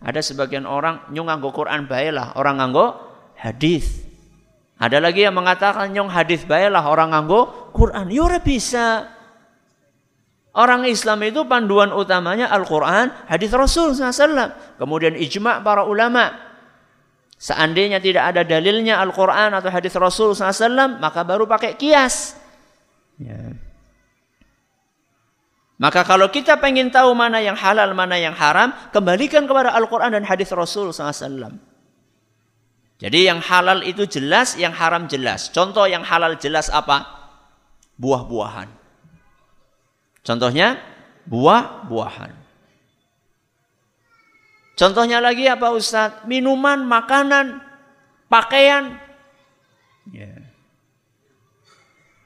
Ada 0.00 0.20
sebagian 0.20 0.68
orang 0.68 1.08
nyung 1.10 1.32
nganggo 1.32 1.50
Quran 1.56 1.88
baiklah, 1.88 2.36
orang 2.36 2.60
nganggo 2.60 2.96
hadis. 3.36 4.04
Ada 4.76 5.00
lagi 5.00 5.24
yang 5.24 5.32
mengatakan 5.32 5.88
nyung 5.88 6.12
hadis 6.12 6.44
baiklah, 6.44 6.84
orang 6.84 7.16
nganggo 7.16 7.72
Quran. 7.72 8.12
Ya 8.12 8.36
bisa. 8.40 9.08
Orang 10.56 10.88
Islam 10.88 11.20
itu 11.20 11.44
panduan 11.44 11.92
utamanya 11.92 12.48
Al-Quran, 12.48 13.12
hadis 13.28 13.52
Rasul 13.52 13.92
SAW. 13.92 14.56
Kemudian 14.80 15.12
ijma' 15.12 15.60
para 15.60 15.84
ulama. 15.84 16.32
Seandainya 17.36 18.00
tidak 18.00 18.32
ada 18.32 18.40
dalilnya 18.40 18.96
Al-Quran 19.04 19.52
atau 19.52 19.68
hadis 19.68 19.92
Rasul 19.92 20.32
SAW, 20.32 20.96
maka 20.96 21.20
baru 21.28 21.44
pakai 21.44 21.76
kias. 21.76 22.40
Ya. 23.20 23.52
Maka 25.76 26.08
kalau 26.08 26.32
kita 26.32 26.56
pengen 26.56 26.88
tahu 26.88 27.12
mana 27.12 27.36
yang 27.44 27.52
halal, 27.52 27.92
mana 27.92 28.16
yang 28.16 28.32
haram, 28.32 28.72
kembalikan 28.96 29.44
kepada 29.44 29.76
Al-Quran 29.76 30.16
dan 30.16 30.24
hadis 30.24 30.48
Rasul 30.48 30.88
SAW. 30.88 31.52
Jadi 32.96 33.28
yang 33.28 33.44
halal 33.44 33.84
itu 33.84 34.08
jelas, 34.08 34.56
yang 34.56 34.72
haram 34.72 35.04
jelas. 35.04 35.52
Contoh 35.52 35.84
yang 35.84 36.00
halal 36.00 36.40
jelas 36.40 36.72
apa? 36.72 37.04
Buah-buahan. 38.00 38.72
Contohnya 40.24 40.80
buah-buahan. 41.28 42.32
Contohnya 44.80 45.20
lagi 45.20 45.44
apa 45.44 45.76
Ustadz? 45.76 46.24
Minuman, 46.24 46.88
makanan, 46.88 47.60
pakaian. 48.32 48.96
Ya. 50.08 50.40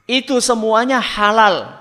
Itu 0.07 0.39
semuanya 0.39 1.03
halal. 1.03 1.80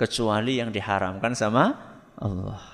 Kecuali 0.00 0.56
yang 0.56 0.72
diharamkan 0.72 1.36
sama 1.36 1.76
Allah. 2.16 2.64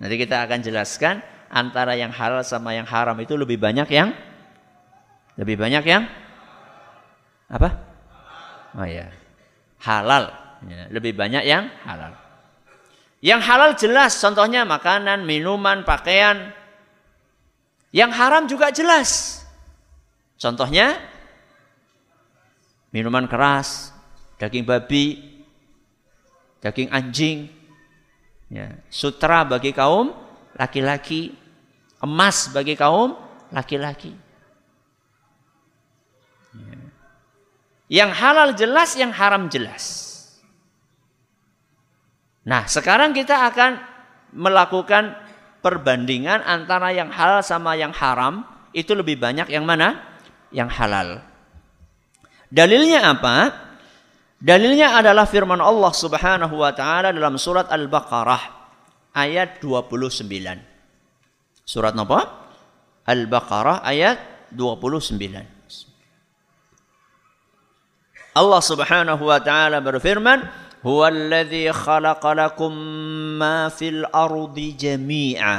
Nanti 0.00 0.16
kita 0.16 0.40
akan 0.48 0.64
jelaskan 0.64 1.20
antara 1.52 1.92
yang 1.92 2.08
halal 2.08 2.40
sama 2.40 2.72
yang 2.72 2.88
haram 2.88 3.20
itu 3.20 3.36
lebih 3.36 3.60
banyak 3.60 3.84
yang 3.92 4.16
lebih 5.36 5.60
banyak 5.60 5.84
yang 5.84 6.08
apa? 7.52 7.68
Oh 8.80 8.88
ya 8.88 9.12
halal. 9.84 10.32
Lebih 10.88 11.12
banyak 11.12 11.44
yang 11.44 11.68
halal. 11.84 12.16
Yang 13.20 13.40
halal 13.44 13.70
jelas, 13.76 14.16
contohnya 14.18 14.64
makanan, 14.64 15.28
minuman, 15.28 15.84
pakaian. 15.84 16.54
Yang 17.92 18.10
haram 18.16 18.42
juga 18.48 18.72
jelas. 18.72 19.42
Contohnya 20.38 20.96
minuman 22.94 23.26
keras, 23.26 23.90
daging 24.38 24.62
babi, 24.66 25.27
daging 26.58 26.90
anjing, 26.90 27.38
ya, 28.50 28.74
sutra 28.90 29.46
bagi 29.46 29.70
kaum 29.70 30.10
laki-laki, 30.58 31.34
emas 32.02 32.50
bagi 32.50 32.74
kaum 32.74 33.14
laki-laki. 33.54 34.28
Yang 37.88 38.10
halal 38.20 38.48
jelas, 38.52 38.92
yang 39.00 39.16
haram 39.16 39.48
jelas. 39.48 39.84
Nah, 42.44 42.68
sekarang 42.68 43.16
kita 43.16 43.48
akan 43.48 43.80
melakukan 44.36 45.16
perbandingan 45.64 46.44
antara 46.44 46.92
yang 46.92 47.08
halal 47.08 47.40
sama 47.40 47.80
yang 47.80 47.96
haram. 47.96 48.44
Itu 48.76 48.92
lebih 48.92 49.16
banyak 49.16 49.48
yang 49.48 49.64
mana? 49.64 49.96
Yang 50.52 50.70
halal. 50.76 51.08
Dalilnya 52.52 53.08
apa? 53.08 53.67
Dalilnya 54.38 54.94
adalah 54.94 55.26
firman 55.26 55.58
Allah 55.58 55.90
Subhanahu 55.90 56.62
wa 56.62 56.70
taala 56.70 57.10
dalam 57.10 57.34
surat 57.34 57.66
Al-Baqarah 57.74 58.42
ayat 59.10 59.58
29. 59.58 60.30
Surat 61.66 61.90
apa? 61.90 62.20
Al-Baqarah 63.02 63.82
ayat 63.82 64.46
29. 64.54 65.18
Allah 68.38 68.62
Subhanahu 68.62 69.26
wa 69.26 69.42
taala 69.42 69.82
berfirman, 69.82 70.46
"Huwallazi 70.86 71.74
khalaqa 71.74 72.38
lakum 72.38 72.70
ma 73.34 73.66
fil 73.74 74.06
ardi 74.14 74.78
jami'a." 74.78 75.58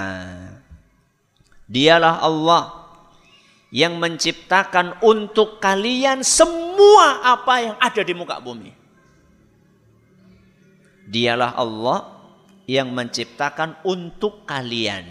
Dialah 1.67 2.23
Allah 2.23 2.78
yang 3.69 4.01
menciptakan 4.01 4.97
untuk 5.05 5.61
kalian 5.61 6.25
semua 6.25 7.21
apa 7.21 7.53
yang 7.61 7.75
ada 7.77 8.01
di 8.01 8.13
muka 8.17 8.41
bumi. 8.41 8.73
Dialah 11.09 11.57
Allah 11.57 11.99
yang 12.69 12.93
menciptakan 12.93 13.81
untuk 13.85 14.45
kalian. 14.45 15.05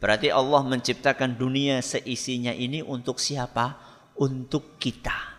Berarti 0.00 0.28
Allah 0.28 0.60
menciptakan 0.68 1.32
dunia 1.32 1.80
seisinya 1.80 2.52
ini 2.52 2.84
untuk 2.84 3.16
siapa? 3.16 3.80
Untuk 4.20 4.76
kita. 4.76 5.34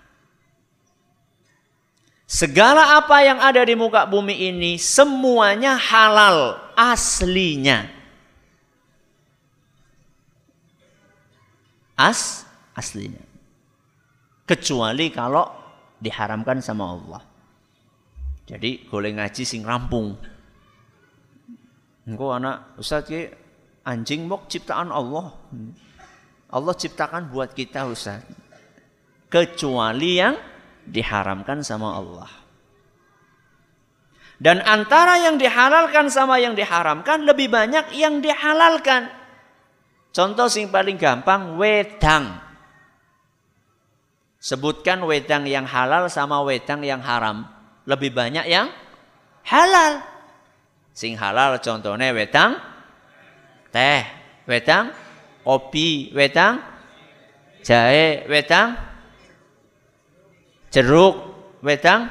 Segala 2.25 2.97
apa 2.97 3.21
yang 3.21 3.37
ada 3.37 3.61
di 3.61 3.77
muka 3.77 4.09
bumi 4.09 4.49
ini 4.49 4.81
semuanya 4.81 5.77
halal 5.77 6.57
aslinya. 6.73 7.85
As 11.95 12.43
aslinya. 12.75 13.23
Kecuali 14.45 15.09
kalau 15.09 15.47
diharamkan 15.97 16.61
sama 16.61 16.85
Allah. 16.91 17.21
Jadi 18.45 18.85
boleh 18.85 19.17
ngaji 19.17 19.41
sing 19.41 19.65
rampung. 19.65 20.13
Engkau 22.05 22.29
anak 22.29 22.77
Ustaz 22.77 23.09
ki 23.09 23.25
anjing 23.81 24.29
mok 24.29 24.45
ciptaan 24.45 24.93
Allah. 24.93 25.33
Allah 26.53 26.73
ciptakan 26.77 27.33
buat 27.33 27.57
kita 27.57 27.89
Ustaz. 27.89 28.21
Kecuali 29.25 30.21
yang 30.21 30.37
diharamkan 30.85 31.65
sama 31.65 31.97
Allah. 31.97 32.29
Dan 34.35 34.61
antara 34.61 35.17
yang 35.25 35.39
dihalalkan 35.39 36.11
sama 36.11 36.37
yang 36.37 36.53
diharamkan 36.53 37.25
lebih 37.25 37.49
banyak 37.49 37.95
yang 37.97 38.21
dihalalkan. 38.21 39.09
Contoh 40.15 40.47
sing 40.47 40.71
paling 40.71 40.95
gampang 40.95 41.59
wedang. 41.59 42.39
Sebutkan 44.39 45.03
wedang 45.03 45.43
yang 45.43 45.67
halal 45.67 46.07
sama 46.07 46.39
wedang 46.39 46.79
yang 46.87 47.03
haram. 47.03 47.43
Lebih 47.83 48.15
banyak 48.15 48.47
yang 48.47 48.71
halal. 49.43 49.99
Sing 50.95 51.19
halal 51.19 51.59
contohnya 51.59 52.15
wedang 52.15 52.55
teh, 53.75 54.07
wedang 54.47 54.95
kopi, 55.43 56.15
wedang 56.15 56.63
jahe, 57.59 58.23
wedang 58.31 58.79
jeruk, 60.71 61.15
wedang, 61.59 62.07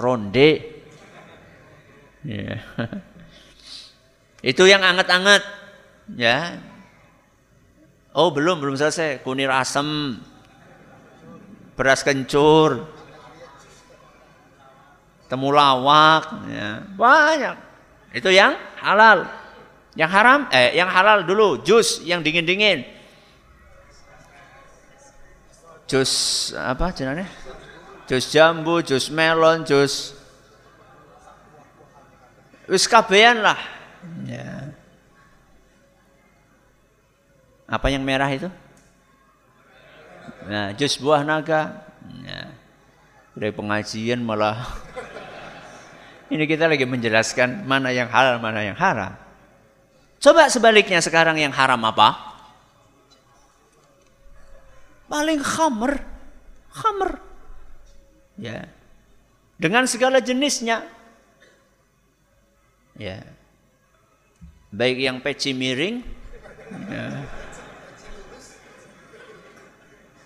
ronde. 0.00 0.71
Ya. 2.22 2.62
Itu 4.42 4.66
yang 4.66 4.82
anget-anget, 4.82 5.42
ya. 6.18 6.58
Oh 8.14 8.34
belum, 8.34 8.58
belum 8.58 8.74
selesai. 8.74 9.22
Kunir 9.22 9.50
asem, 9.50 10.18
beras 11.78 12.02
kencur, 12.02 12.90
temulawak, 15.30 16.46
ya. 16.50 16.82
banyak. 16.98 17.56
Itu 18.12 18.28
yang 18.28 18.58
halal. 18.82 19.30
Yang 19.92 20.10
haram, 20.10 20.40
eh 20.50 20.72
yang 20.72 20.88
halal 20.88 21.22
dulu, 21.22 21.60
jus 21.60 22.00
yang 22.02 22.24
dingin-dingin. 22.24 22.82
Jus 25.84 26.12
apa 26.56 26.88
jenenge? 26.96 27.28
Jus 28.08 28.32
jambu, 28.32 28.80
jus 28.80 29.12
melon, 29.12 29.68
jus 29.68 30.16
wis 32.68 32.86
kabehan 32.86 33.42
lah. 33.42 33.58
Ya. 34.26 34.74
Apa 37.70 37.88
yang 37.88 38.04
merah 38.04 38.28
itu? 38.28 38.50
Nah, 40.46 40.74
jus 40.74 40.98
buah 40.98 41.22
naga. 41.22 41.86
Nah, 42.02 42.52
dari 43.32 43.52
pengajian 43.54 44.20
malah 44.20 44.60
ini 46.34 46.44
kita 46.44 46.68
lagi 46.68 46.84
menjelaskan 46.84 47.64
mana 47.64 47.94
yang 47.94 48.10
halal, 48.10 48.42
mana 48.42 48.60
yang 48.60 48.76
haram. 48.76 49.16
Coba 50.22 50.46
sebaliknya 50.46 51.02
sekarang 51.02 51.34
yang 51.40 51.50
haram 51.50 51.82
apa? 51.82 52.14
Paling 55.10 55.42
khamer. 55.42 55.98
Khamer. 56.70 57.10
Ya. 58.38 58.70
Dengan 59.58 59.84
segala 59.90 60.22
jenisnya. 60.22 60.86
Ya. 62.98 63.24
Baik 64.72 64.98
yang 65.04 65.20
peci 65.20 65.52
miring, 65.52 66.00
ya 66.88 67.24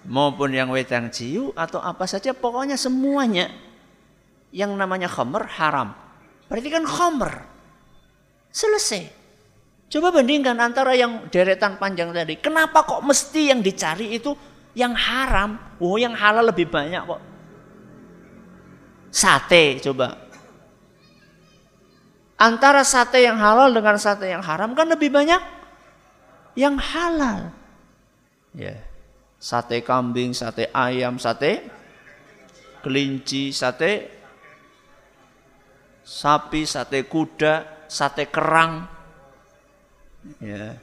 maupun 0.06 0.54
yang 0.54 0.70
wetang 0.70 1.10
ciu 1.10 1.50
atau 1.58 1.82
apa 1.82 2.06
saja 2.06 2.30
pokoknya 2.30 2.78
semuanya 2.78 3.50
yang 4.54 4.72
namanya 4.78 5.10
khamer 5.10 5.44
haram. 5.58 5.92
Berarti 6.46 6.68
kan. 6.70 6.86
Selesai. 8.54 9.04
Coba 9.86 10.14
bandingkan 10.14 10.56
antara 10.58 10.96
yang 10.96 11.28
deretan 11.28 11.76
panjang 11.76 12.10
tadi. 12.14 12.38
Kenapa 12.40 12.86
kok 12.86 13.02
mesti 13.04 13.52
yang 13.52 13.60
dicari 13.60 14.16
itu 14.16 14.32
yang 14.72 14.94
haram? 14.96 15.58
Oh, 15.82 15.98
yang 16.00 16.14
halal 16.16 16.48
lebih 16.48 16.70
banyak 16.70 17.02
kok. 17.04 17.22
Sate 19.12 19.82
coba. 19.82 20.25
Antara 22.36 22.84
sate 22.84 23.24
yang 23.24 23.40
halal 23.40 23.72
dengan 23.72 23.96
sate 23.96 24.28
yang 24.28 24.44
haram 24.44 24.76
kan 24.76 24.84
lebih 24.84 25.08
banyak 25.08 25.40
yang 26.52 26.76
halal. 26.76 27.52
Ya. 28.52 28.76
Yeah 28.76 28.80
sate 29.46 29.84
kambing, 29.84 30.34
sate 30.34 30.72
ayam, 30.72 31.20
sate 31.20 31.62
kelinci, 32.80 33.54
sate 33.54 34.10
sapi, 36.06 36.62
sate 36.66 37.02
kuda, 37.06 37.86
sate 37.90 38.30
kerang, 38.30 38.86
ya, 40.38 40.78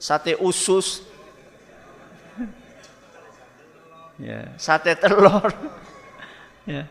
sate 0.00 0.36
usus, 0.40 1.04
ya, 4.20 4.56
sate 4.56 4.96
telur, 4.96 5.52
ya. 6.64 6.88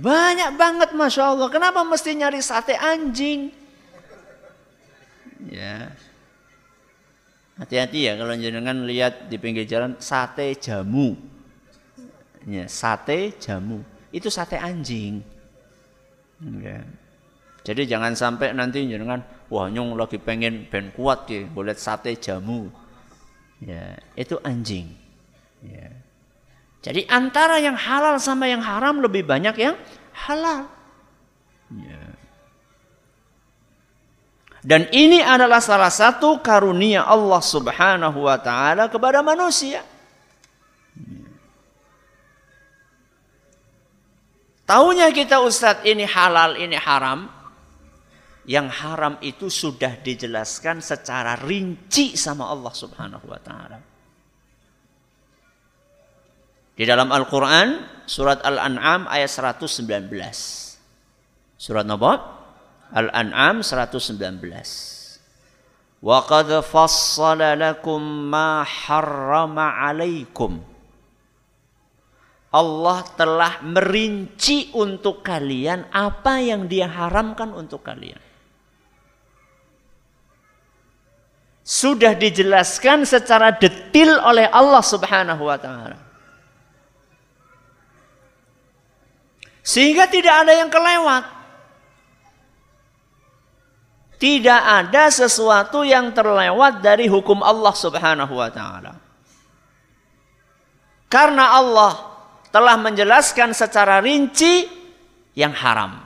Banyak 0.00 0.56
banget 0.56 0.90
Masya 0.96 1.36
Allah. 1.36 1.48
Kenapa 1.52 1.84
mesti 1.84 2.16
nyari 2.16 2.40
sate 2.40 2.76
anjing? 2.78 3.52
Ya. 5.50 5.92
Hati-hati 7.60 8.08
ya 8.08 8.16
kalau 8.16 8.32
jenengan 8.34 8.88
lihat 8.88 9.28
di 9.28 9.36
pinggir 9.36 9.68
jalan 9.68 9.94
sate 10.00 10.56
jamu. 10.56 11.14
Ya, 12.48 12.66
sate 12.66 13.36
jamu. 13.38 13.84
Itu 14.10 14.32
sate 14.32 14.58
anjing. 14.58 15.22
Ya. 16.58 16.82
Jadi 17.62 17.86
jangan 17.86 18.18
sampai 18.18 18.50
nanti 18.50 18.82
jenengan 18.82 19.22
wah 19.46 19.70
nyong 19.70 19.94
lagi 19.94 20.18
pengen 20.18 20.66
ben 20.66 20.90
kuat 20.90 21.30
ya, 21.30 21.46
boleh 21.46 21.78
sate 21.78 22.18
jamu. 22.18 22.66
Ya, 23.62 23.94
itu 24.18 24.34
anjing. 24.42 24.90
Ya. 25.62 26.01
Jadi 26.82 27.06
antara 27.06 27.62
yang 27.62 27.78
halal 27.78 28.18
sama 28.18 28.50
yang 28.50 28.58
haram 28.58 28.98
lebih 28.98 29.22
banyak 29.22 29.54
yang 29.54 29.78
halal. 30.26 30.66
Ya. 31.70 32.02
Dan 34.62 34.90
ini 34.90 35.22
adalah 35.22 35.62
salah 35.62 35.90
satu 35.90 36.42
karunia 36.42 37.06
Allah 37.06 37.38
Subhanahu 37.38 38.26
wa 38.26 38.38
taala 38.38 38.90
kepada 38.90 39.22
manusia. 39.22 39.86
Taunya 44.66 45.10
kita 45.10 45.42
Ustadz 45.42 45.86
ini 45.86 46.06
halal, 46.06 46.58
ini 46.58 46.78
haram. 46.78 47.30
Yang 48.42 48.68
haram 48.82 49.14
itu 49.22 49.46
sudah 49.46 50.02
dijelaskan 50.02 50.82
secara 50.82 51.38
rinci 51.38 52.18
sama 52.18 52.50
Allah 52.50 52.74
Subhanahu 52.74 53.26
wa 53.30 53.38
taala. 53.38 53.91
Di 56.72 56.88
dalam 56.88 57.12
Al-Qur'an 57.12 57.84
surat 58.08 58.40
Al-An'am 58.40 59.04
ayat 59.08 59.28
119. 59.28 60.08
Surat 61.60 61.84
apa? 61.86 62.12
Al-An'am 62.92 63.60
119. 63.60 64.18
Wa 66.02 66.18
qad 66.26 66.50
fassala 66.66 67.54
lakum 67.54 68.02
ma 68.02 68.66
harrama 68.66 69.78
alaikum. 69.86 70.58
Allah 72.52 73.00
telah 73.16 73.64
merinci 73.64 74.68
untuk 74.76 75.24
kalian 75.24 75.88
apa 75.88 76.36
yang 76.42 76.68
dia 76.68 76.84
haramkan 76.84 77.48
untuk 77.56 77.80
kalian. 77.80 78.20
Sudah 81.64 82.12
dijelaskan 82.12 83.08
secara 83.08 83.56
detil 83.56 84.18
oleh 84.20 84.50
Allah 84.52 84.84
Subhanahu 84.84 85.48
wa 85.48 85.56
taala. 85.56 86.11
Sehingga 89.62 90.10
tidak 90.10 90.46
ada 90.46 90.52
yang 90.58 90.68
kelewat. 90.68 91.24
Tidak 94.18 94.62
ada 94.62 95.10
sesuatu 95.10 95.82
yang 95.82 96.14
terlewat 96.14 96.78
dari 96.78 97.10
hukum 97.10 97.42
Allah 97.42 97.74
Subhanahu 97.74 98.34
wa 98.38 98.50
taala. 98.50 98.94
Karena 101.10 101.58
Allah 101.58 101.92
telah 102.54 102.78
menjelaskan 102.78 103.50
secara 103.50 103.98
rinci 103.98 104.70
yang 105.34 105.50
haram. 105.50 105.98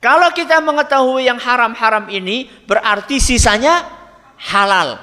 Kalau 0.00 0.32
kita 0.32 0.58
mengetahui 0.64 1.28
yang 1.28 1.36
haram-haram 1.36 2.08
ini 2.08 2.48
berarti 2.64 3.20
sisanya 3.20 3.84
halal. 4.40 4.96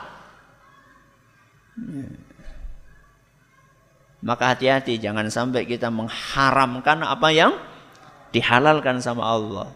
Maka 4.28 4.52
hati-hati 4.52 5.00
jangan 5.00 5.32
sampai 5.32 5.63
kita 5.63 5.88
mengharamkan 5.88 7.00
apa 7.00 7.32
yang 7.32 7.56
dihalalkan 8.36 9.00
sama 9.00 9.24
Allah. 9.24 9.72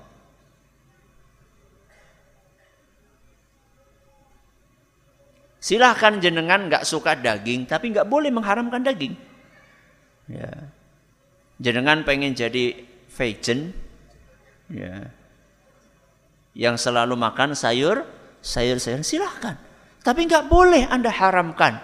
Silahkan 5.63 6.19
jenengan 6.19 6.67
nggak 6.67 6.83
suka 6.83 7.15
daging, 7.15 7.63
tapi 7.63 7.95
nggak 7.95 8.11
boleh 8.11 8.27
mengharamkan 8.27 8.83
daging. 8.83 9.15
Ya. 10.27 10.67
Jenengan 11.55 12.03
pengen 12.03 12.35
jadi 12.35 12.75
vegan, 13.07 13.71
ya. 14.67 15.15
yang 16.51 16.75
selalu 16.75 17.15
makan 17.15 17.55
sayur, 17.55 18.03
sayur-sayur 18.43 18.99
silahkan. 18.99 19.55
Tapi 20.03 20.27
nggak 20.27 20.51
boleh 20.51 20.91
anda 20.91 21.07
haramkan 21.07 21.79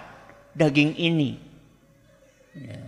daging 0.52 1.00
ini. 1.00 1.47
Ya. 2.58 2.84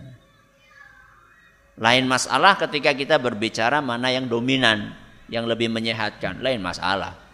Lain 1.80 2.04
masalah 2.10 2.58
ketika 2.58 2.92
kita 2.92 3.16
berbicara 3.16 3.78
mana 3.80 4.10
yang 4.12 4.26
dominan, 4.26 4.92
yang 5.30 5.46
lebih 5.46 5.70
menyehatkan, 5.70 6.42
lain 6.42 6.60
masalah 6.60 7.30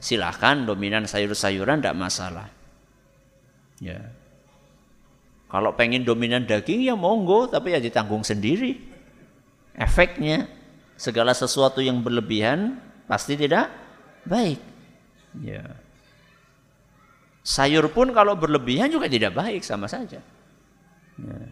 silahkan 0.00 0.64
dominan 0.64 1.04
sayur-sayuran 1.04 1.82
tidak 1.82 1.96
masalah. 1.98 2.48
Ya. 3.82 4.00
Kalau 5.50 5.76
pengen 5.76 6.02
dominan 6.02 6.48
daging 6.48 6.88
ya 6.88 6.98
monggo, 6.98 7.46
tapi 7.46 7.76
ya 7.76 7.80
ditanggung 7.80 8.26
sendiri. 8.26 8.80
Efeknya 9.74 10.50
segala 10.98 11.34
sesuatu 11.34 11.82
yang 11.82 12.02
berlebihan 12.02 12.78
pasti 13.06 13.38
tidak 13.38 13.70
baik. 14.26 14.58
Ya. 15.42 15.78
Sayur 17.44 17.92
pun 17.92 18.10
kalau 18.16 18.34
berlebihan 18.34 18.88
juga 18.88 19.06
tidak 19.06 19.36
baik 19.36 19.62
sama 19.62 19.84
saja. 19.86 20.22
Ya. 21.20 21.48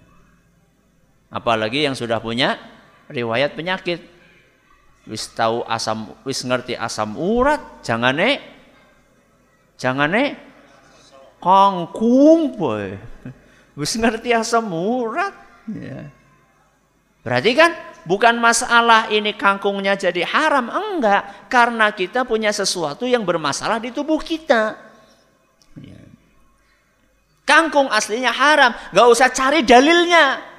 Apalagi 1.32 1.86
yang 1.86 1.96
sudah 1.96 2.20
punya 2.20 2.60
riwayat 3.08 3.56
penyakit 3.56 4.04
wis 5.08 5.26
tahu 5.34 5.66
asam 5.66 6.14
wis 6.22 6.46
ngerti 6.46 6.78
asam 6.78 7.18
urat 7.18 7.58
jangan 7.82 8.14
nih 8.14 8.38
jangan 9.80 10.08
nih 10.14 10.52
kangkung 11.42 12.54
boy. 12.54 12.94
Wis 13.78 13.98
ngerti 13.98 14.30
asam 14.30 14.70
urat. 14.70 15.34
Ya. 15.66 16.06
Berarti 17.26 17.50
kan 17.58 17.74
bukan 18.06 18.38
masalah 18.38 19.10
ini 19.10 19.34
kangkungnya 19.34 19.98
jadi 19.98 20.22
haram, 20.22 20.70
enggak. 20.70 21.50
Karena 21.50 21.90
kita 21.90 22.22
punya 22.22 22.54
sesuatu 22.54 23.02
yang 23.10 23.26
bermasalah 23.26 23.82
di 23.82 23.90
tubuh 23.90 24.22
kita. 24.22 24.78
Ya. 25.82 26.01
Kangkung 27.42 27.90
aslinya 27.90 28.30
haram, 28.30 28.70
nggak 28.94 29.06
usah 29.10 29.28
cari 29.34 29.66
dalilnya. 29.66 30.52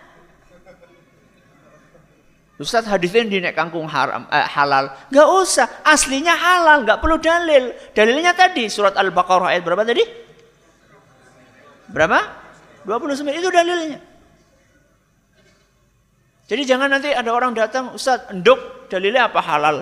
Ustaz 2.59 2.85
hadisnya 2.85 3.25
di 3.25 3.37
nek 3.41 3.57
kangkung 3.57 3.89
haram 3.89 4.29
eh, 4.29 4.47
halal. 4.55 4.93
Nggak 5.09 5.27
usah, 5.41 5.67
aslinya 5.83 6.37
halal, 6.37 6.85
nggak 6.85 6.99
perlu 7.01 7.17
dalil. 7.17 7.73
Dalilnya 7.91 8.31
tadi 8.37 8.69
surat 8.69 8.93
Al-Baqarah 8.93 9.51
ayat 9.51 9.63
berapa 9.65 9.83
tadi? 9.83 10.03
Berapa? 11.89 12.19
29 12.85 13.39
itu 13.39 13.49
dalilnya. 13.49 13.99
Jadi 16.43 16.61
jangan 16.67 16.91
nanti 16.91 17.09
ada 17.09 17.31
orang 17.31 17.55
datang, 17.55 17.95
Ustaz, 17.95 18.27
enduk 18.29 18.91
dalilnya 18.91 19.31
apa 19.31 19.39
halal? 19.39 19.81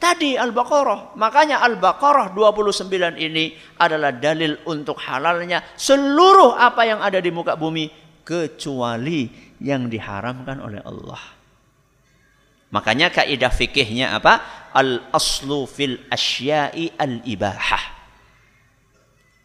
Tadi 0.00 0.32
Al-Baqarah. 0.32 1.12
Makanya 1.20 1.60
Al-Baqarah 1.60 2.32
29 2.32 3.20
ini 3.20 3.52
adalah 3.76 4.16
dalil 4.16 4.56
untuk 4.64 4.96
halalnya 4.96 5.60
seluruh 5.76 6.56
apa 6.56 6.88
yang 6.88 7.04
ada 7.04 7.20
di 7.20 7.28
muka 7.28 7.52
bumi 7.52 7.92
kecuali 8.24 9.28
yang 9.60 9.92
diharamkan 9.92 10.56
oleh 10.64 10.80
Allah. 10.80 11.20
Makanya 12.72 13.12
kaidah 13.12 13.52
fikihnya 13.52 14.16
apa? 14.16 14.40
Al-aslu 14.72 15.68
fil 15.68 16.00
asya'i 16.08 16.96
al-ibahah. 16.96 17.84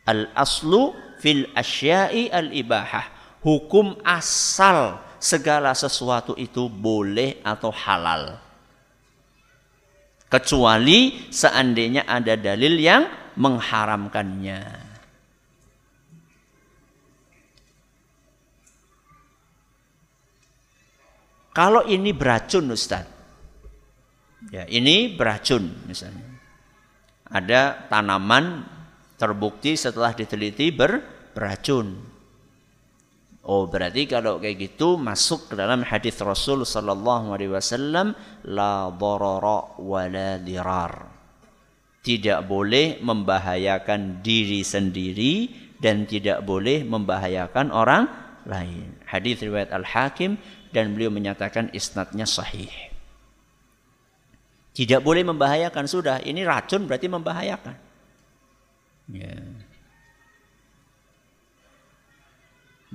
Al-aslu 0.07 0.95
fil 1.19 1.51
asya'i 1.51 2.31
al-ibahah. 2.31 3.11
Hukum 3.43 3.99
asal 4.07 5.03
segala 5.19 5.75
sesuatu 5.75 6.31
itu 6.39 6.71
boleh 6.71 7.43
atau 7.43 7.75
halal 7.75 8.44
kecuali 10.35 11.31
seandainya 11.31 12.03
ada 12.03 12.35
dalil 12.35 12.75
yang 12.75 13.07
mengharamkannya. 13.39 14.83
Kalau 21.55 21.87
ini 21.87 22.11
beracun 22.11 22.67
Ustaz. 22.75 23.07
Ya, 24.51 24.67
ini 24.67 25.15
beracun 25.15 25.71
misalnya. 25.87 26.27
Ada 27.31 27.87
tanaman 27.87 28.67
terbukti 29.15 29.79
setelah 29.79 30.11
diteliti 30.11 30.67
ber, 30.75 30.99
beracun. 31.31 31.95
Oh 33.45 33.69
berarti 33.69 34.09
kalau 34.09 34.41
kayak 34.41 34.57
gitu 34.73 34.97
masuk 34.97 35.53
ke 35.53 35.53
dalam 35.53 35.85
hadis 35.85 36.17
Rasul 36.17 36.65
sallallahu 36.65 37.29
alaihi 37.29 37.53
wasallam 37.53 38.17
la 38.49 38.89
darara 38.89 39.77
wa 39.77 40.01
la 40.09 40.41
dirar. 40.41 41.13
Tidak 42.01 42.41
boleh 42.49 43.01
membahayakan 43.05 44.25
diri 44.25 44.65
sendiri 44.65 45.49
dan 45.77 46.09
tidak 46.09 46.41
boleh 46.41 46.81
membahayakan 46.85 47.69
orang 47.69 48.09
lain. 48.49 48.97
Hadis 49.05 49.41
riwayat 49.41 49.73
Al-Hakim 49.73 50.37
dan 50.73 50.97
beliau 50.97 51.13
menyatakan 51.13 51.69
isnadnya 51.73 52.25
sahih. 52.25 52.69
Tidak 54.75 55.01
boleh 55.01 55.23
membahayakan 55.23 55.85
sudah, 55.87 56.19
ini 56.25 56.43
racun 56.43 56.83
berarti 56.83 57.07
membahayakan. 57.07 57.75
Ya. 59.13 59.37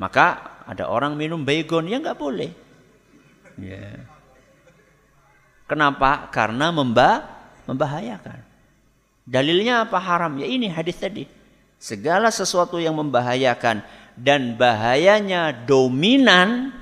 Maka 0.01 0.57
ada 0.65 0.89
orang 0.89 1.13
minum 1.13 1.45
baygon 1.45 1.85
ya 1.85 2.01
nggak 2.01 2.17
boleh. 2.17 2.49
Ya. 3.61 4.01
Kenapa? 5.69 6.33
Karena 6.33 6.73
memba 6.73 7.29
membahayakan. 7.69 8.41
Dalilnya 9.29 9.85
apa 9.85 10.01
haram? 10.01 10.41
Ya 10.41 10.49
ini 10.49 10.73
hadis 10.73 10.97
tadi. 10.97 11.29
Segala 11.77 12.33
sesuatu 12.33 12.81
yang 12.81 12.97
membahayakan 12.97 13.85
dan 14.17 14.57
bahayanya 14.57 15.53
dominan. 15.53 16.73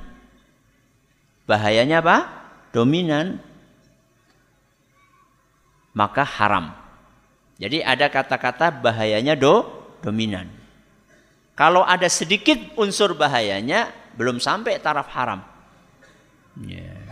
Bahayanya 1.42 1.98
apa? 1.98 2.18
Dominan. 2.70 3.42
Maka 5.90 6.22
haram. 6.22 6.70
Jadi 7.58 7.82
ada 7.82 8.06
kata-kata 8.06 8.70
bahayanya 8.70 9.34
do 9.34 9.66
dominan. 10.06 10.57
Kalau 11.58 11.82
ada 11.82 12.06
sedikit 12.06 12.54
unsur 12.78 13.18
bahayanya, 13.18 13.90
belum 14.14 14.38
sampai 14.38 14.78
taraf 14.78 15.10
haram. 15.10 15.42
Yeah. 16.62 17.02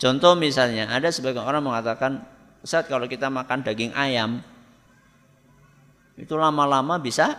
Contoh 0.00 0.32
misalnya, 0.40 0.88
ada 0.88 1.12
sebagian 1.12 1.44
orang 1.44 1.60
mengatakan, 1.60 2.24
saat 2.64 2.88
kalau 2.88 3.04
kita 3.04 3.28
makan 3.28 3.60
daging 3.60 3.92
ayam, 3.92 4.40
itu 6.16 6.32
lama-lama 6.32 6.96
bisa 6.96 7.36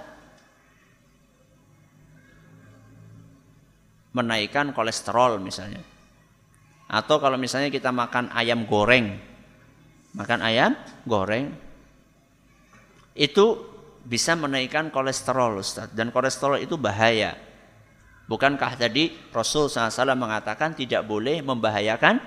menaikkan 4.14 4.78
kolesterol 4.78 5.42
misalnya. 5.42 5.82
Atau 6.86 7.18
kalau 7.18 7.42
misalnya 7.42 7.74
kita 7.74 7.90
makan 7.90 8.30
ayam 8.38 8.70
goreng, 8.70 9.18
makan 10.14 10.40
ayam 10.46 10.78
goreng, 11.10 11.58
itu 13.18 13.77
bisa 14.08 14.40
menaikkan 14.40 14.88
kolesterol 14.88 15.60
Ustaz 15.60 15.92
dan 15.92 16.16
kolesterol 16.16 16.64
itu 16.64 16.80
bahaya. 16.80 17.36
Bukankah 18.32 18.80
tadi 18.80 19.12
Rasul 19.36 19.68
SAW 19.68 20.16
mengatakan 20.16 20.76
tidak 20.76 21.04
boleh 21.04 21.44
membahayakan 21.44 22.20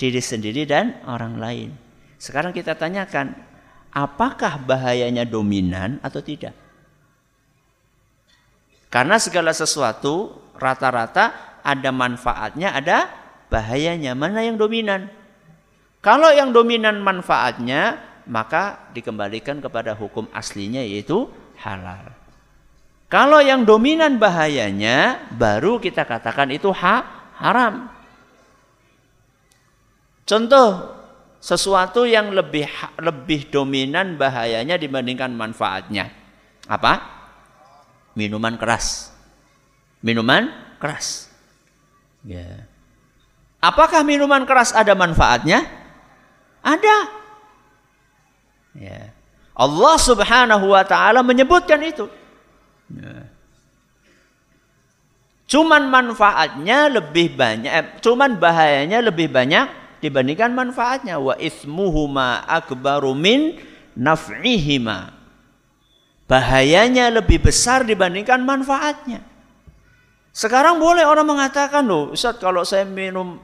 diri 0.00 0.20
sendiri 0.20 0.64
dan 0.64 0.96
orang 1.04 1.36
lain. 1.36 1.68
Sekarang 2.16 2.56
kita 2.56 2.76
tanyakan, 2.76 3.36
apakah 3.92 4.60
bahayanya 4.64 5.28
dominan 5.28 6.00
atau 6.00 6.20
tidak? 6.24 6.52
Karena 8.88 9.16
segala 9.20 9.52
sesuatu 9.52 10.40
rata-rata 10.56 11.56
ada 11.60 11.90
manfaatnya, 11.92 12.76
ada 12.76 13.08
bahayanya. 13.52 14.16
Mana 14.16 14.44
yang 14.44 14.60
dominan? 14.60 15.08
Kalau 16.00 16.32
yang 16.32 16.52
dominan 16.52 17.00
manfaatnya, 17.00 18.09
maka 18.26 18.90
dikembalikan 18.96 19.60
kepada 19.60 19.96
hukum 19.96 20.28
aslinya 20.34 20.80
yaitu 20.82 21.28
halal. 21.60 22.12
Kalau 23.10 23.42
yang 23.42 23.66
dominan 23.66 24.22
bahayanya 24.22 25.26
baru 25.34 25.82
kita 25.82 26.06
katakan 26.06 26.54
itu 26.54 26.70
ha, 26.70 27.28
haram. 27.42 27.90
Contoh 30.22 30.94
sesuatu 31.42 32.06
yang 32.06 32.30
lebih 32.30 32.70
lebih 33.02 33.50
dominan 33.50 34.14
bahayanya 34.14 34.78
dibandingkan 34.78 35.34
manfaatnya. 35.34 36.12
Apa? 36.70 37.02
Minuman 38.14 38.54
keras. 38.54 39.10
Minuman 40.06 40.54
keras. 40.78 41.26
Ya. 42.22 42.68
Apakah 43.58 44.06
minuman 44.06 44.46
keras 44.46 44.70
ada 44.70 44.94
manfaatnya? 44.94 45.66
Ada. 46.62 47.19
Ya. 48.76 49.10
Allah 49.54 49.96
Subhanahu 49.98 50.72
wa 50.72 50.82
taala 50.86 51.20
menyebutkan 51.26 51.82
itu. 51.82 52.06
Ya. 52.90 53.26
Cuman 55.50 55.90
manfaatnya 55.90 56.86
lebih 56.86 57.34
banyak, 57.34 57.72
eh, 57.74 57.86
cuman 57.98 58.38
bahayanya 58.38 59.02
lebih 59.02 59.26
banyak 59.26 59.66
dibandingkan 59.98 60.54
manfaatnya. 60.54 61.18
Wa 61.18 61.34
ismuhuma 61.42 62.46
akbaru 62.46 63.18
min 63.18 63.58
naf'ihima. 63.98 65.10
Bahayanya 66.30 67.10
lebih 67.10 67.42
besar 67.42 67.82
dibandingkan 67.82 68.38
manfaatnya. 68.46 69.26
Sekarang 70.30 70.78
boleh 70.78 71.02
orang 71.02 71.26
mengatakan 71.26 71.82
loh, 71.82 72.14
Ustaz 72.14 72.38
kalau 72.38 72.62
saya 72.62 72.86
minum 72.86 73.42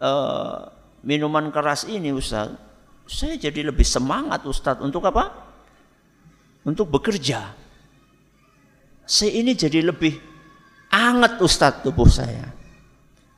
uh, 0.00 0.72
minuman 1.04 1.52
keras 1.52 1.84
ini 1.84 2.08
Ustaz, 2.16 2.56
saya 3.08 3.34
jadi 3.36 3.68
lebih 3.68 3.84
semangat 3.84 4.44
Ustadz 4.44 4.84
untuk 4.84 5.04
apa? 5.06 5.28
Untuk 6.64 6.88
bekerja. 6.88 7.52
Saya 9.04 9.32
ini 9.34 9.56
jadi 9.56 9.84
lebih 9.84 10.14
anget 10.90 11.38
Ustadz 11.42 11.82
tubuh 11.82 12.06
saya. 12.06 12.46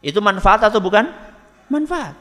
Itu 0.02 0.18
manfaat 0.18 0.66
atau 0.66 0.82
bukan? 0.82 1.06
Manfaat. 1.70 2.18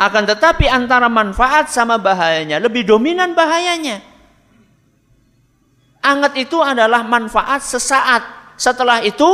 Akan 0.00 0.24
tetapi 0.24 0.64
antara 0.64 1.12
manfaat 1.12 1.68
sama 1.68 2.00
bahayanya 2.00 2.56
lebih 2.56 2.88
dominan 2.88 3.36
bahayanya. 3.36 4.00
Anget 6.00 6.48
itu 6.48 6.56
adalah 6.64 7.04
manfaat 7.04 7.60
sesaat. 7.60 8.24
Setelah 8.56 9.04
itu 9.04 9.28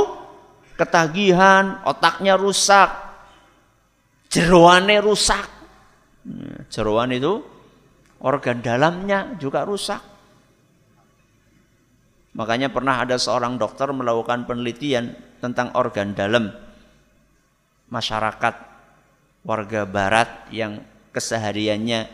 ketagihan, 0.74 1.78
otaknya 1.86 2.34
rusak, 2.34 2.90
jeroannya 4.26 4.98
rusak. 4.98 5.46
Jeroan 6.72 7.14
itu 7.14 7.42
organ 8.20 8.58
dalamnya 8.64 9.38
juga 9.38 9.62
rusak. 9.62 10.02
Makanya 12.36 12.68
pernah 12.68 13.00
ada 13.00 13.16
seorang 13.16 13.56
dokter 13.56 13.88
melakukan 13.94 14.44
penelitian 14.44 15.16
tentang 15.40 15.72
organ 15.72 16.12
dalam 16.12 16.52
masyarakat 17.88 18.54
warga 19.46 19.86
barat 19.86 20.50
yang 20.50 20.82
kesehariannya 21.14 22.10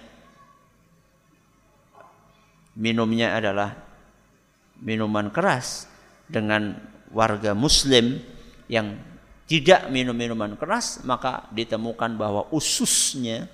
minumnya 2.77 3.35
adalah 3.35 3.75
minuman 4.79 5.33
keras 5.33 5.89
dengan 6.29 6.77
warga 7.11 7.57
muslim 7.57 8.21
yang 8.69 8.95
tidak 9.49 9.91
minum 9.93 10.17
minuman 10.17 10.55
keras 10.57 11.03
maka 11.05 11.49
ditemukan 11.53 12.17
bahwa 12.17 12.49
ususnya 12.55 13.49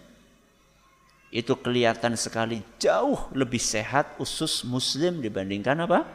itu 1.28 1.52
kelihatan 1.60 2.16
sekali 2.16 2.64
jauh 2.80 3.28
lebih 3.36 3.60
sehat 3.60 4.16
usus 4.16 4.64
muslim 4.64 5.20
dibandingkan 5.20 5.84
apa? 5.84 6.08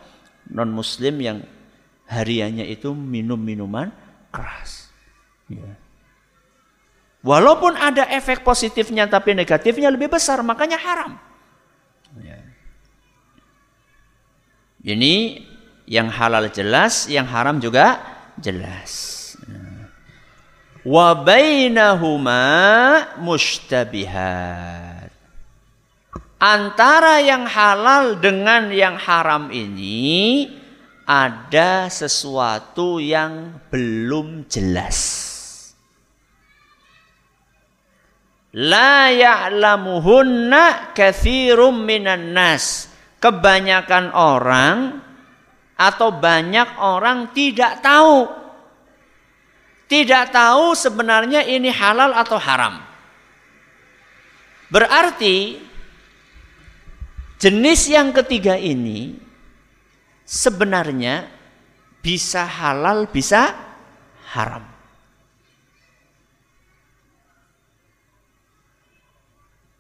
non 0.50 0.68
muslim 0.74 1.22
yang 1.24 1.40
hariannya 2.10 2.68
itu 2.68 2.92
minum 2.92 3.40
minuman 3.40 3.94
keras. 4.34 4.92
Ya. 5.48 5.78
Walaupun 7.24 7.80
ada 7.80 8.04
efek 8.12 8.44
positifnya 8.44 9.08
tapi 9.08 9.32
negatifnya 9.32 9.88
lebih 9.88 10.12
besar, 10.12 10.44
makanya 10.44 10.76
haram. 10.76 11.16
Ya. 12.20 12.44
Ini 14.84 15.48
yang 15.88 16.12
halal 16.12 16.52
jelas, 16.52 17.08
yang 17.08 17.24
haram 17.24 17.64
juga 17.64 18.04
jelas. 18.36 19.32
Wa 20.84 21.16
bainahuma 21.16 22.44
antara 26.44 27.24
yang 27.24 27.48
halal 27.48 28.20
dengan 28.20 28.68
yang 28.68 29.00
haram 29.00 29.48
ini 29.48 30.52
ada 31.08 31.88
sesuatu 31.88 33.00
yang 33.00 33.64
belum 33.72 34.52
jelas. 34.52 35.32
La 38.60 39.08
ya'lamuhunna 39.08 40.92
kathirum 40.92 41.88
minan 41.88 42.36
nas. 42.36 42.92
Kebanyakan 43.24 44.12
orang 44.12 45.00
atau 45.80 46.12
banyak 46.12 46.76
orang 46.76 47.32
tidak 47.32 47.80
tahu. 47.80 48.28
Tidak 49.88 50.28
tahu 50.28 50.76
sebenarnya 50.76 51.48
ini 51.48 51.72
halal 51.72 52.12
atau 52.12 52.36
haram. 52.36 52.84
Berarti 54.68 55.72
Jenis 57.44 57.92
yang 57.92 58.16
ketiga 58.16 58.56
ini 58.56 59.20
sebenarnya 60.24 61.28
bisa 62.00 62.48
halal, 62.48 63.04
bisa 63.12 63.52
haram. 64.32 64.64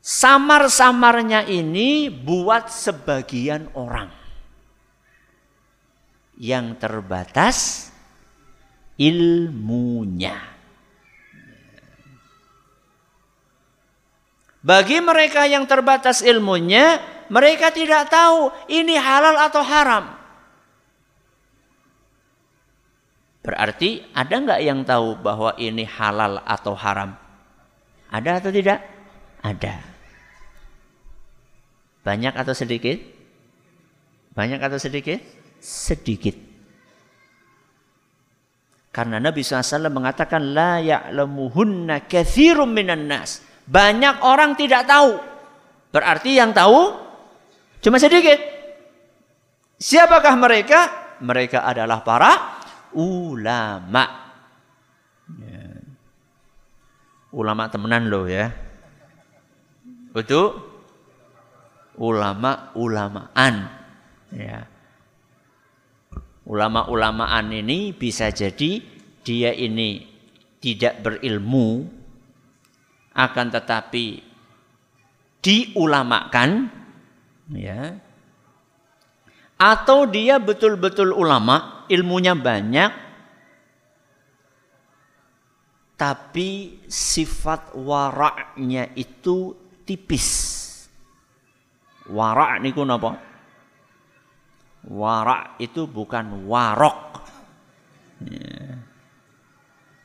Samar-samarnya 0.03 1.47
ini 1.47 2.11
buat 2.11 2.67
sebagian 2.67 3.71
orang 3.79 4.11
yang 6.35 6.75
terbatas 6.75 7.87
ilmunya. 8.99 10.35
Bagi 14.59 14.99
mereka 14.99 15.47
yang 15.47 15.63
terbatas 15.63 16.19
ilmunya, 16.23 16.99
mereka 17.33 17.73
tidak 17.73 18.13
tahu 18.13 18.53
ini 18.69 18.93
halal 18.93 19.33
atau 19.41 19.65
haram. 19.65 20.05
Berarti 23.41 24.05
ada 24.13 24.35
nggak 24.37 24.61
yang 24.61 24.85
tahu 24.85 25.17
bahwa 25.17 25.57
ini 25.57 25.81
halal 25.83 26.45
atau 26.45 26.77
haram? 26.77 27.17
Ada 28.13 28.37
atau 28.37 28.53
tidak? 28.53 28.85
Ada. 29.41 29.81
Banyak 32.05 32.37
atau 32.37 32.53
sedikit? 32.53 33.01
Banyak 34.37 34.61
atau 34.61 34.77
sedikit? 34.77 35.19
Sedikit. 35.57 36.37
Karena 38.93 39.17
Nabi 39.17 39.41
SAW 39.41 39.89
mengatakan 39.89 40.53
la 40.53 40.77
ya'lamuhunna 40.77 42.05
minan 42.69 43.09
nas. 43.09 43.41
Banyak 43.65 44.21
orang 44.21 44.53
tidak 44.53 44.85
tahu. 44.85 45.17
Berarti 45.89 46.37
yang 46.37 46.53
tahu 46.53 47.02
Cuma 47.83 47.99
sedikit. 47.99 48.39
Siapakah 49.75 50.39
mereka? 50.39 50.79
Mereka 51.19 51.67
adalah 51.67 51.99
para 51.99 52.63
ulama. 52.95 54.31
Ya. 55.35 55.67
Ulama 57.35 57.67
temenan 57.67 58.07
loh 58.07 58.23
ya. 58.23 58.55
Betul? 60.15 60.63
Ulama-ulamaan. 61.99 63.53
Ya. 64.31 64.63
Ulama-ulamaan 66.47 67.51
ini 67.51 67.91
bisa 67.91 68.31
jadi 68.31 68.79
dia 69.23 69.51
ini 69.51 70.07
tidak 70.63 71.03
berilmu 71.03 71.83
akan 73.15 73.47
tetapi 73.51 74.23
diulamakan 75.43 76.82
ya. 77.51 77.99
Atau 79.59 80.07
dia 80.07 80.39
betul-betul 80.39 81.11
ulama 81.15 81.87
ilmunya 81.87 82.35
banyak 82.35 83.03
tapi 85.93 86.81
sifat 86.83 87.71
waraknya 87.79 88.91
itu 88.97 89.55
tipis. 89.87 90.51
Warak 92.11 92.59
niku 92.59 92.83
napa? 92.83 93.15
Warak 94.83 95.55
itu 95.63 95.87
bukan 95.87 96.43
warok. 96.43 97.23
Ya. 98.23 98.79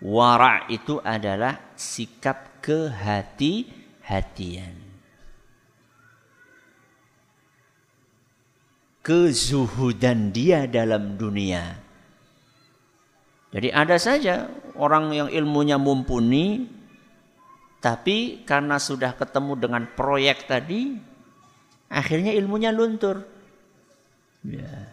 warak 0.02 0.66
itu 0.70 0.98
adalah 1.02 1.58
sikap 1.78 2.62
kehati-hatian 2.62 4.87
kezuhudan 9.08 10.28
dia 10.36 10.68
dalam 10.68 11.16
dunia. 11.16 11.80
Jadi 13.48 13.72
ada 13.72 13.96
saja 13.96 14.52
orang 14.76 15.16
yang 15.16 15.28
ilmunya 15.32 15.80
mumpuni 15.80 16.68
tapi 17.80 18.44
karena 18.44 18.76
sudah 18.76 19.16
ketemu 19.16 19.56
dengan 19.56 19.88
proyek 19.96 20.44
tadi 20.44 21.00
akhirnya 21.88 22.36
ilmunya 22.36 22.68
luntur. 22.68 23.24
Ya. 24.44 24.92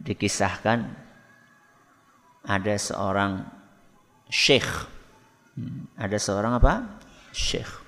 Dikisahkan 0.00 0.88
ada 2.48 2.74
seorang 2.80 3.44
syekh. 4.32 4.88
Hmm, 5.52 5.84
ada 6.00 6.16
seorang 6.16 6.56
apa? 6.56 6.96
Syekh 7.36 7.83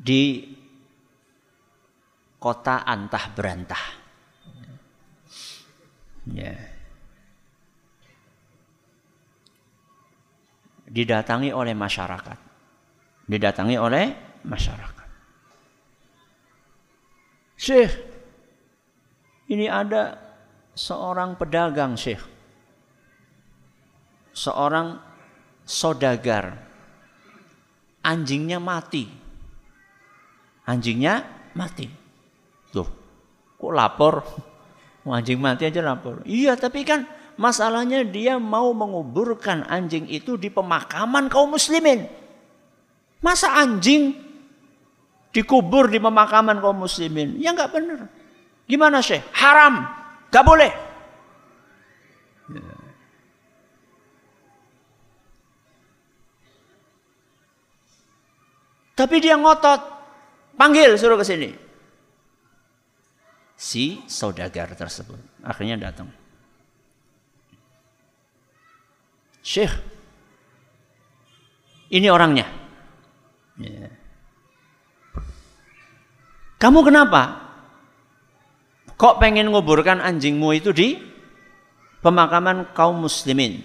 di 0.00 0.48
kota 2.40 2.88
antah 2.88 3.24
berantah. 3.36 3.84
Ya. 6.32 6.56
Didatangi 10.88 11.52
oleh 11.52 11.76
masyarakat. 11.76 12.38
Didatangi 13.28 13.76
oleh 13.76 14.04
masyarakat. 14.42 15.08
Syekh, 17.60 17.92
ini 19.52 19.68
ada 19.68 20.16
seorang 20.72 21.36
pedagang 21.36 21.94
Syekh. 21.94 22.24
Seorang 24.32 24.96
sodagar. 25.68 26.56
Anjingnya 28.00 28.56
mati 28.56 29.29
anjingnya 30.70 31.26
mati. 31.58 31.90
Tuh, 32.70 32.86
kok 33.58 33.72
lapor? 33.74 34.22
Anjing 35.10 35.42
mati 35.42 35.66
aja 35.66 35.82
lapor. 35.82 36.22
Iya, 36.22 36.54
tapi 36.54 36.86
kan 36.86 37.02
masalahnya 37.34 38.06
dia 38.06 38.38
mau 38.38 38.70
menguburkan 38.70 39.66
anjing 39.66 40.06
itu 40.06 40.38
di 40.38 40.52
pemakaman 40.52 41.26
kaum 41.26 41.50
muslimin. 41.50 42.06
Masa 43.18 43.58
anjing 43.58 44.14
dikubur 45.34 45.90
di 45.90 45.98
pemakaman 45.98 46.62
kaum 46.62 46.86
muslimin? 46.86 47.42
Ya 47.42 47.50
nggak 47.50 47.72
benar. 47.74 48.06
Gimana 48.70 49.02
sih? 49.02 49.18
Haram. 49.34 49.82
Gak 50.30 50.46
boleh. 50.46 50.70
Tapi 58.94 59.16
dia 59.18 59.34
ngotot. 59.34 59.99
Panggil 60.60 60.92
suruh 61.00 61.16
ke 61.16 61.24
sini. 61.24 61.56
Si 63.56 64.04
saudagar 64.04 64.76
tersebut. 64.76 65.16
Akhirnya 65.40 65.80
datang. 65.80 66.12
Syekh. 69.40 69.72
Ini 71.88 72.12
orangnya. 72.12 72.44
Ya. 73.56 73.88
Kamu 76.60 76.84
kenapa? 76.84 77.40
Kok 79.00 79.16
pengen 79.16 79.48
nguburkan 79.48 80.04
anjingmu 80.04 80.60
itu 80.60 80.76
di 80.76 81.00
pemakaman 82.04 82.68
kaum 82.76 83.00
muslimin? 83.00 83.64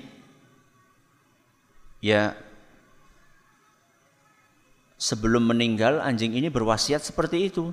Ya, 2.00 2.40
sebelum 5.06 5.54
meninggal 5.54 6.02
anjing 6.02 6.34
ini 6.34 6.50
berwasiat 6.50 7.06
seperti 7.06 7.54
itu. 7.54 7.70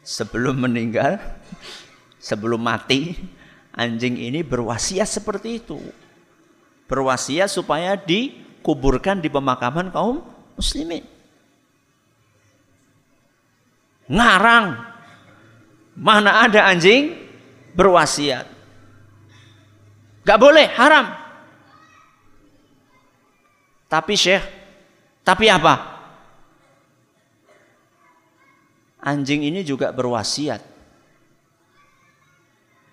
Sebelum 0.00 0.56
meninggal, 0.56 1.20
sebelum 2.16 2.64
mati, 2.64 3.14
anjing 3.76 4.16
ini 4.16 4.40
berwasiat 4.40 5.04
seperti 5.04 5.60
itu. 5.60 5.78
Berwasiat 6.88 7.52
supaya 7.52 7.94
dikuburkan 7.94 9.20
di 9.20 9.28
pemakaman 9.28 9.92
kaum 9.92 10.24
muslimin. 10.56 11.04
Ngarang. 14.08 14.90
Mana 15.92 16.48
ada 16.48 16.72
anjing 16.72 17.14
berwasiat. 17.76 18.48
Gak 20.24 20.40
boleh, 20.40 20.66
haram. 20.72 21.21
Tapi 23.92 24.16
Syekh, 24.16 24.40
tapi 25.20 25.52
apa? 25.52 26.00
Anjing 29.04 29.44
ini 29.44 29.60
juga 29.60 29.92
berwasiat. 29.92 30.64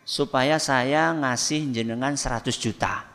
Supaya 0.03 0.59
saya 0.59 1.15
ngasih 1.15 1.71
jenengan 1.71 2.19
100 2.19 2.51
juta. 2.59 3.07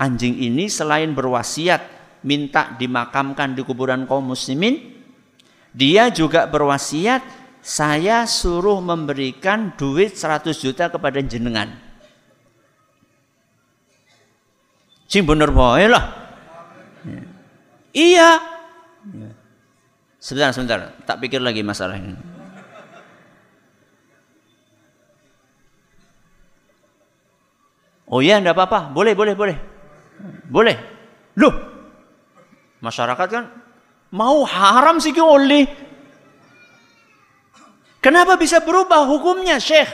Anjing 0.00 0.40
ini 0.40 0.72
selain 0.72 1.12
berwasiat 1.12 1.84
minta 2.24 2.72
dimakamkan 2.80 3.52
di 3.52 3.60
kuburan 3.60 4.08
kaum 4.08 4.32
muslimin, 4.32 5.04
dia 5.76 6.08
juga 6.08 6.48
berwasiat 6.48 7.20
saya 7.60 8.24
suruh 8.24 8.80
memberikan 8.80 9.76
duit 9.76 10.16
100 10.16 10.56
juta 10.56 10.88
kepada 10.88 11.20
jenengan. 11.20 11.83
Sing 15.14 15.22
bener 15.22 15.54
bae 15.54 15.86
lah. 15.86 16.10
Iya. 17.94 18.42
Sebentar, 20.18 20.50
sebentar. 20.50 20.78
Tak 21.06 21.22
pikir 21.22 21.38
lagi 21.38 21.62
masalah 21.62 21.94
ini. 21.94 22.18
Oh 28.10 28.18
iya, 28.18 28.42
enggak 28.42 28.58
apa-apa. 28.58 28.90
Boleh, 28.90 29.14
boleh, 29.14 29.38
boleh. 29.38 29.54
Boleh. 30.50 30.76
Loh, 31.38 31.54
Masyarakat 32.82 33.28
kan 33.30 33.44
mau 34.10 34.42
haram 34.42 34.98
sih 34.98 35.14
oleh. 35.14 35.70
Kenapa 38.02 38.34
bisa 38.34 38.60
berubah 38.66 39.06
hukumnya, 39.06 39.62
Syekh? 39.62 39.88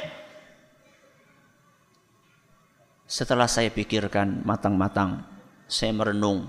Setelah 3.10 3.50
saya 3.50 3.74
pikirkan 3.74 4.46
matang-matang, 4.46 5.26
saya 5.66 5.90
merenung. 5.90 6.46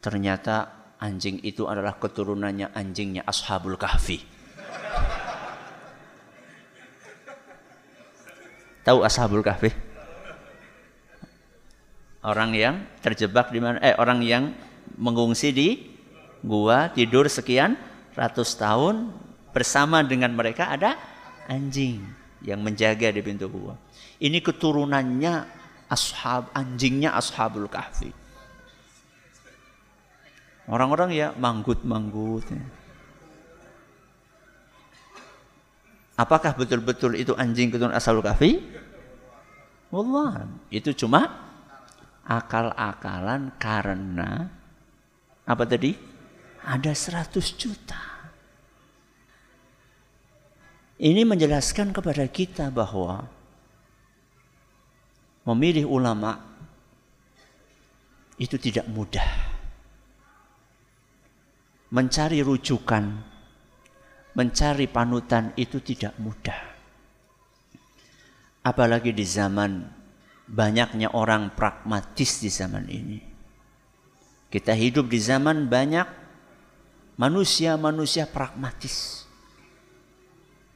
Ternyata 0.00 0.72
anjing 0.96 1.44
itu 1.44 1.68
adalah 1.68 2.00
keturunannya 2.00 2.72
anjingnya 2.72 3.28
Ashabul 3.28 3.76
Kahfi. 3.76 4.24
Tahu 8.88 9.04
Ashabul 9.04 9.44
Kahfi? 9.44 9.68
Orang 12.24 12.56
yang 12.56 12.88
terjebak 13.04 13.52
di 13.52 13.60
mana? 13.60 13.84
Eh, 13.84 13.92
orang 14.00 14.24
yang 14.24 14.56
mengungsi 14.96 15.52
di 15.52 15.92
gua 16.40 16.88
tidur 16.88 17.28
sekian 17.28 17.76
ratus 18.16 18.56
tahun 18.56 19.12
bersama 19.52 20.00
dengan 20.00 20.32
mereka 20.32 20.72
ada 20.72 20.96
anjing 21.52 22.21
yang 22.42 22.60
menjaga 22.62 23.10
di 23.14 23.22
pintu 23.22 23.46
gua. 23.50 23.78
Ini 24.22 24.38
keturunannya 24.42 25.34
ashab 25.90 26.50
anjingnya 26.54 27.14
ashabul 27.14 27.66
kahfi. 27.66 28.10
Orang-orang 30.70 31.10
ya 31.10 31.28
manggut-manggut. 31.34 32.46
Apakah 36.14 36.54
betul-betul 36.54 37.18
itu 37.18 37.34
anjing 37.34 37.72
keturunan 37.72 37.98
ashabul 37.98 38.22
kahfi? 38.22 38.62
Wallah, 39.90 40.48
itu 40.72 40.94
cuma 40.94 41.28
akal-akalan 42.22 43.50
karena 43.58 44.48
apa 45.42 45.64
tadi? 45.66 45.98
Ada 46.62 46.94
100 46.94 47.58
juta. 47.58 48.11
Ini 51.02 51.26
menjelaskan 51.26 51.90
kepada 51.90 52.22
kita 52.30 52.70
bahwa 52.70 53.26
memilih 55.42 55.90
ulama 55.90 56.38
itu 58.38 58.54
tidak 58.54 58.86
mudah. 58.86 59.26
Mencari 61.90 62.38
rujukan, 62.46 63.18
mencari 64.38 64.86
panutan 64.86 65.50
itu 65.58 65.82
tidak 65.82 66.14
mudah. 66.22 66.70
Apalagi 68.62 69.10
di 69.10 69.26
zaman 69.26 69.82
banyaknya 70.46 71.10
orang 71.18 71.50
pragmatis 71.58 72.38
di 72.38 72.46
zaman 72.46 72.86
ini. 72.86 73.18
Kita 74.54 74.70
hidup 74.70 75.10
di 75.10 75.18
zaman 75.18 75.66
banyak 75.66 76.06
manusia-manusia 77.18 78.30
pragmatis 78.30 79.21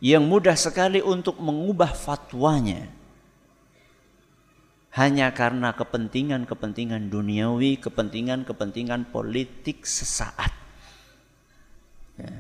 yang 0.01 0.25
mudah 0.29 0.55
sekali 0.55 1.01
untuk 1.01 1.41
mengubah 1.41 1.93
fatwanya 1.97 2.93
hanya 4.97 5.29
karena 5.37 5.77
kepentingan-kepentingan 5.77 7.13
duniawi, 7.13 7.77
kepentingan-kepentingan 7.77 9.13
politik 9.13 9.85
sesaat. 9.85 10.49
Ya. 12.17 12.33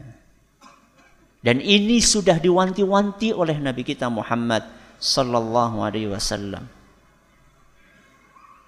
Dan 1.44 1.60
ini 1.60 2.00
sudah 2.00 2.40
diwanti-wanti 2.40 3.36
oleh 3.36 3.60
Nabi 3.60 3.84
kita 3.84 4.08
Muhammad 4.08 4.64
sallallahu 4.96 5.84
alaihi 5.84 6.08
wasallam. 6.08 6.64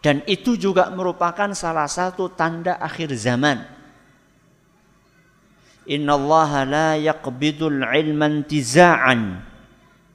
Dan 0.04 0.20
itu 0.28 0.54
juga 0.54 0.92
merupakan 0.92 1.48
salah 1.56 1.88
satu 1.88 2.28
tanda 2.28 2.76
akhir 2.78 3.10
zaman. 3.16 3.77
Inna 5.88 6.20
Allah 6.20 6.50
la 6.68 6.88
yaqbidul 7.00 7.80
ilman 7.80 8.44
tiza'an 8.44 9.40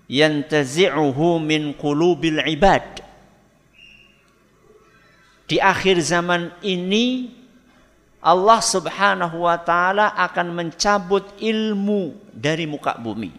yantazi'uhu 0.05 1.41
min 1.41 1.73
qulubil 1.73 2.45
ibad. 2.45 3.01
Di 5.49 5.57
akhir 5.57 5.97
zaman 6.05 6.53
ini 6.61 7.33
Allah 8.21 8.61
Subhanahu 8.61 9.49
wa 9.49 9.57
taala 9.59 10.13
akan 10.13 10.55
mencabut 10.55 11.25
ilmu 11.41 12.15
dari 12.31 12.69
muka 12.69 12.95
bumi. 12.95 13.33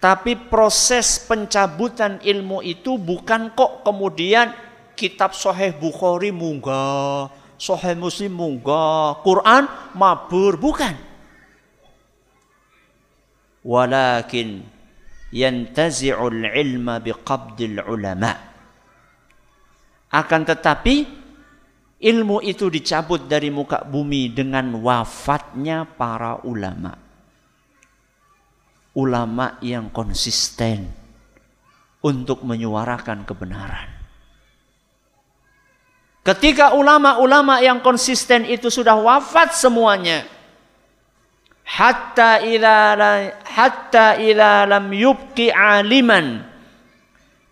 Tapi 0.00 0.36
proses 0.36 1.16
pencabutan 1.20 2.20
ilmu 2.20 2.60
itu 2.60 3.00
bukan 3.00 3.52
kok 3.56 3.84
kemudian 3.86 4.52
kitab 4.98 5.32
Sahih 5.32 5.72
Bukhari 5.76 6.28
munggah, 6.28 7.32
Sahih 7.58 7.94
Muslim 7.96 8.34
munggah, 8.34 9.22
Quran 9.22 9.64
mabur, 9.94 10.58
bukan. 10.58 10.94
Walakin 13.64 14.60
yantazi'ul 15.32 16.44
ilma 16.44 17.00
biqabdil 17.00 17.80
ulama. 17.86 18.32
Akan 20.14 20.46
tetapi 20.46 20.94
ilmu 21.98 22.44
itu 22.44 22.68
dicabut 22.68 23.24
dari 23.26 23.48
muka 23.48 23.82
bumi 23.82 24.30
dengan 24.30 24.78
wafatnya 24.78 25.88
para 25.88 26.44
ulama 26.44 27.04
ulama 28.94 29.58
yang 29.58 29.90
konsisten 29.90 30.86
untuk 32.00 32.46
menyuarakan 32.46 33.26
kebenaran. 33.26 33.90
Ketika 36.24 36.72
ulama-ulama 36.72 37.60
yang 37.60 37.84
konsisten 37.84 38.48
itu 38.48 38.72
sudah 38.72 38.96
wafat 38.96 39.52
semuanya, 39.52 40.24
hatta 41.68 42.40
ila 42.40 42.96
hatta 43.44 44.16
ila 44.16 44.64
lam 44.64 44.88
yubqi 44.88 45.52
aliman. 45.52 46.40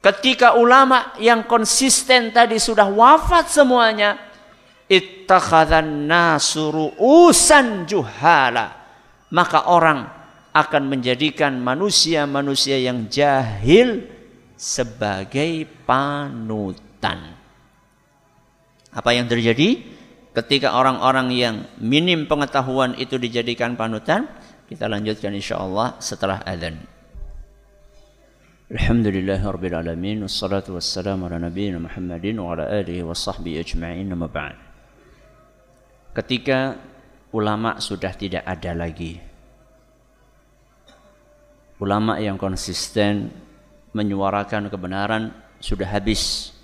Ketika 0.01 0.57
ulama 0.57 1.13
yang 1.21 1.45
konsisten 1.45 2.33
tadi 2.33 2.57
sudah 2.57 2.89
wafat 2.89 3.53
semuanya 3.53 4.17
ittakhadhan 4.89 6.09
nasuru 6.09 6.97
usan 6.97 7.85
juhala. 7.85 8.81
Maka 9.33 9.69
orang 9.69 10.09
akan 10.53 10.83
menjadikan 10.89 11.61
manusia-manusia 11.61 12.81
yang 12.81 13.09
jahil 13.09 14.05
sebagai 14.57 15.65
panutan 15.89 17.32
apa 18.93 19.11
yang 19.17 19.27
terjadi? 19.27 19.81
Ketika 20.33 20.77
orang-orang 20.77 21.29
yang 21.33 21.57
minim 21.77 22.25
pengetahuan 22.25 22.97
itu 22.97 23.21
dijadikan 23.21 23.77
panutan 23.77 24.29
kita 24.73 24.89
lanjutkan 24.89 25.37
insyaallah 25.37 26.01
setelah 26.01 26.41
adzan. 26.49 26.81
Alhamdulillah 28.73 29.37
Rabbil 29.45 29.77
Alamin 29.77 30.25
Wassalatu 30.25 30.81
wassalamu 30.81 31.29
ala 31.29 31.37
nabiyina 31.37 31.77
Muhammadin 31.77 32.41
Wa 32.41 32.57
ala 32.57 32.73
alihi 32.73 33.05
wa 33.05 33.13
sahbihi 33.13 33.61
ajma'in 33.61 34.09
Nama 34.09 34.25
ba'd. 34.33 34.57
Ketika 36.17 36.81
ulama 37.37 37.77
sudah 37.85 38.17
tidak 38.17 38.41
ada 38.49 38.73
lagi 38.73 39.21
Ulama 41.85 42.17
yang 42.17 42.41
konsisten 42.41 43.29
Menyuarakan 43.93 44.73
kebenaran 44.73 45.37
Sudah 45.61 45.93
habis 45.93 46.57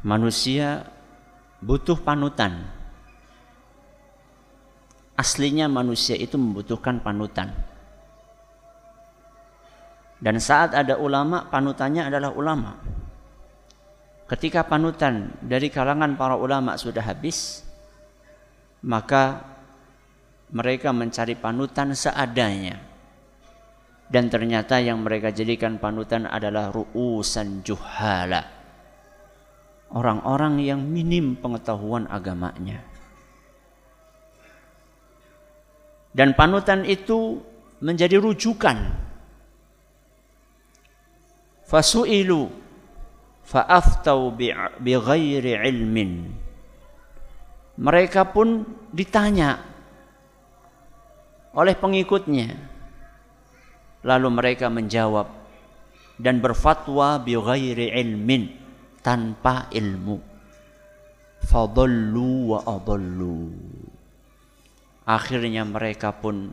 Manusia 0.00 0.88
Butuh 1.60 2.00
panutan 2.00 2.64
Aslinya 5.16 5.68
manusia 5.68 6.16
itu 6.16 6.40
membutuhkan 6.40 7.04
panutan 7.04 7.52
dan 10.20 10.36
saat 10.36 10.76
ada 10.76 11.00
ulama, 11.00 11.48
panutannya 11.48 12.12
adalah 12.12 12.30
ulama. 12.36 12.76
Ketika 14.28 14.68
panutan 14.68 15.32
dari 15.40 15.72
kalangan 15.72 16.14
para 16.14 16.36
ulama 16.36 16.76
sudah 16.76 17.02
habis, 17.02 17.64
maka 18.84 19.40
mereka 20.52 20.92
mencari 20.92 21.34
panutan 21.40 21.96
seadanya. 21.96 22.78
Dan 24.10 24.28
ternyata 24.28 24.76
yang 24.78 25.00
mereka 25.00 25.32
jadikan 25.32 25.80
panutan 25.80 26.28
adalah 26.28 26.68
ru'usan 26.68 27.64
juhala. 27.64 28.59
Orang-orang 29.90 30.62
yang 30.62 30.86
minim 30.86 31.34
pengetahuan 31.34 32.06
agamanya. 32.06 32.78
Dan 36.14 36.34
panutan 36.38 36.86
itu 36.86 37.42
menjadi 37.82 38.22
rujukan. 38.22 38.78
Fasu'ilu 41.66 42.50
fa'aftau 43.46 44.30
bighairi 44.78 45.58
ilmin. 45.58 46.30
Mereka 47.80 48.30
pun 48.30 48.62
ditanya 48.94 49.58
oleh 51.50 51.74
pengikutnya. 51.74 52.48
Lalu 54.06 54.28
mereka 54.30 54.70
menjawab 54.70 55.26
dan 56.14 56.38
berfatwa 56.38 57.18
bighairi 57.20 57.90
ilmin 57.96 58.59
tanpa 59.00 59.72
ilmu 59.72 60.20
fadallu 61.44 62.54
wa 62.54 62.58
adallu 62.64 63.52
akhirnya 65.08 65.64
mereka 65.64 66.12
pun 66.12 66.52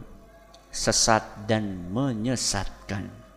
sesat 0.72 1.48
dan 1.48 1.92
menyesatkan 1.92 3.28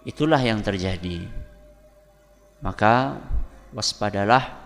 Itulah 0.00 0.40
yang 0.40 0.64
terjadi. 0.64 1.28
Maka 2.64 3.20
waspadalah, 3.76 4.56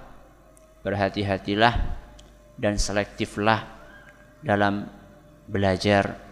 berhati-hatilah 0.87 1.75
dan 2.55 2.79
selektiflah 2.79 3.67
dalam 4.39 4.87
belajar, 5.51 6.23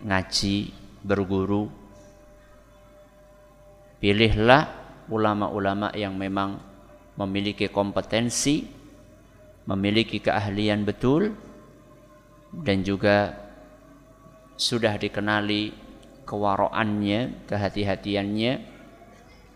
ngaji, 0.00 0.72
berguru. 1.04 1.68
Pilihlah 4.00 4.85
ulama-ulama 5.08 5.94
yang 5.94 6.14
memang 6.14 6.58
memiliki 7.16 7.70
kompetensi, 7.72 8.66
memiliki 9.66 10.20
keahlian 10.20 10.84
betul 10.86 11.32
dan 12.52 12.84
juga 12.86 13.34
sudah 14.56 14.96
dikenali 14.96 15.72
kewaroannya, 16.26 17.46
kehati-hatiannya 17.46 18.52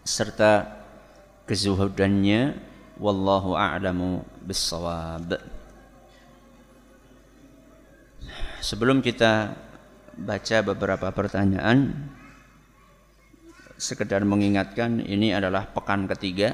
serta 0.04 0.80
kezuhudannya 1.44 2.54
wallahu 3.00 3.56
a'lamu 3.56 4.22
bissawab. 4.44 5.40
Sebelum 8.60 9.00
kita 9.00 9.56
baca 10.20 10.56
beberapa 10.60 11.08
pertanyaan 11.10 11.96
sekedar 13.80 14.20
mengingatkan 14.28 15.00
ini 15.00 15.32
adalah 15.32 15.64
pekan 15.72 16.04
ketiga 16.04 16.52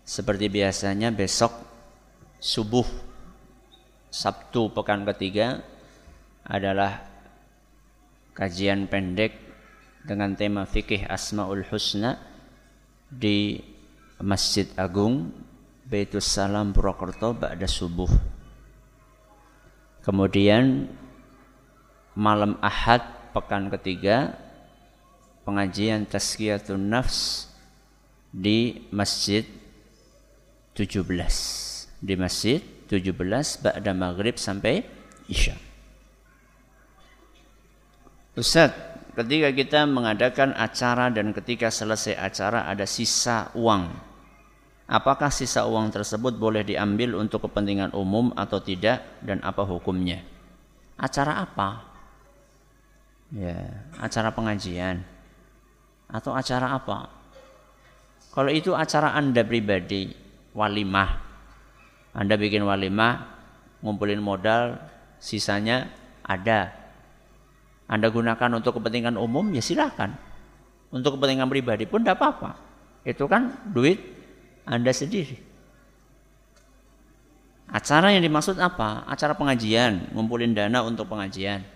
seperti 0.00 0.48
biasanya 0.48 1.12
besok 1.12 1.52
subuh 2.40 2.88
Sabtu 4.08 4.72
pekan 4.72 5.04
ketiga 5.04 5.60
adalah 6.48 7.04
kajian 8.32 8.88
pendek 8.88 9.36
dengan 10.06 10.32
tema 10.38 10.64
fikih 10.64 11.04
Asmaul 11.04 11.66
Husna 11.68 12.16
di 13.10 13.58
Masjid 14.22 14.70
Agung 14.78 15.34
Baitus 15.84 16.30
Salam 16.30 16.70
Purwokerto 16.70 17.34
ba'da 17.34 17.66
subuh. 17.66 18.08
Kemudian 20.06 20.86
malam 22.14 22.54
Ahad 22.62 23.02
pekan 23.34 23.66
ketiga 23.72 24.43
pengajian 25.44 26.08
Tazkiyatun 26.08 26.88
Nafs 26.88 27.52
di 28.32 28.88
Masjid 28.90 29.46
17 30.74 31.06
di 32.02 32.14
Masjid 32.18 32.58
17 32.90 33.62
ba'da 33.62 33.92
maghrib 33.94 34.36
sampai 34.36 34.82
Isya. 35.30 35.56
Ustaz, 38.34 38.74
ketika 39.14 39.48
kita 39.54 39.80
mengadakan 39.86 40.52
acara 40.58 41.08
dan 41.08 41.30
ketika 41.30 41.70
selesai 41.70 42.18
acara 42.18 42.66
ada 42.66 42.84
sisa 42.84 43.54
uang. 43.54 44.12
Apakah 44.84 45.32
sisa 45.32 45.64
uang 45.64 45.88
tersebut 45.88 46.36
boleh 46.36 46.60
diambil 46.60 47.16
untuk 47.16 47.48
kepentingan 47.48 47.96
umum 47.96 48.36
atau 48.36 48.60
tidak 48.60 49.00
dan 49.24 49.40
apa 49.40 49.64
hukumnya? 49.64 50.20
Acara 51.00 51.40
apa? 51.40 51.88
Ya, 53.32 53.88
acara 53.96 54.28
pengajian 54.36 55.13
atau 56.14 56.30
acara 56.30 56.78
apa? 56.78 57.10
Kalau 58.30 58.50
itu 58.54 58.70
acara 58.70 59.18
Anda 59.18 59.42
pribadi, 59.42 60.14
walimah. 60.54 61.10
Anda 62.14 62.38
bikin 62.38 62.62
walimah, 62.62 63.26
ngumpulin 63.82 64.22
modal, 64.22 64.78
sisanya 65.18 65.90
ada 66.22 66.84
anda 67.84 68.08
gunakan 68.08 68.50
untuk 68.56 68.80
kepentingan 68.80 69.20
umum 69.20 69.52
ya 69.52 69.60
silahkan. 69.60 70.16
Untuk 70.88 71.18
kepentingan 71.18 71.50
pribadi 71.50 71.84
pun 71.84 72.00
tidak 72.00 72.22
apa-apa. 72.22 72.56
Itu 73.04 73.28
kan 73.28 73.52
duit 73.68 74.00
Anda 74.64 74.94
sendiri. 74.94 75.36
Acara 77.68 78.14
yang 78.14 78.24
dimaksud 78.24 78.56
apa? 78.62 79.04
Acara 79.04 79.34
pengajian, 79.36 80.14
ngumpulin 80.14 80.54
dana 80.56 80.80
untuk 80.86 81.10
pengajian. 81.10 81.66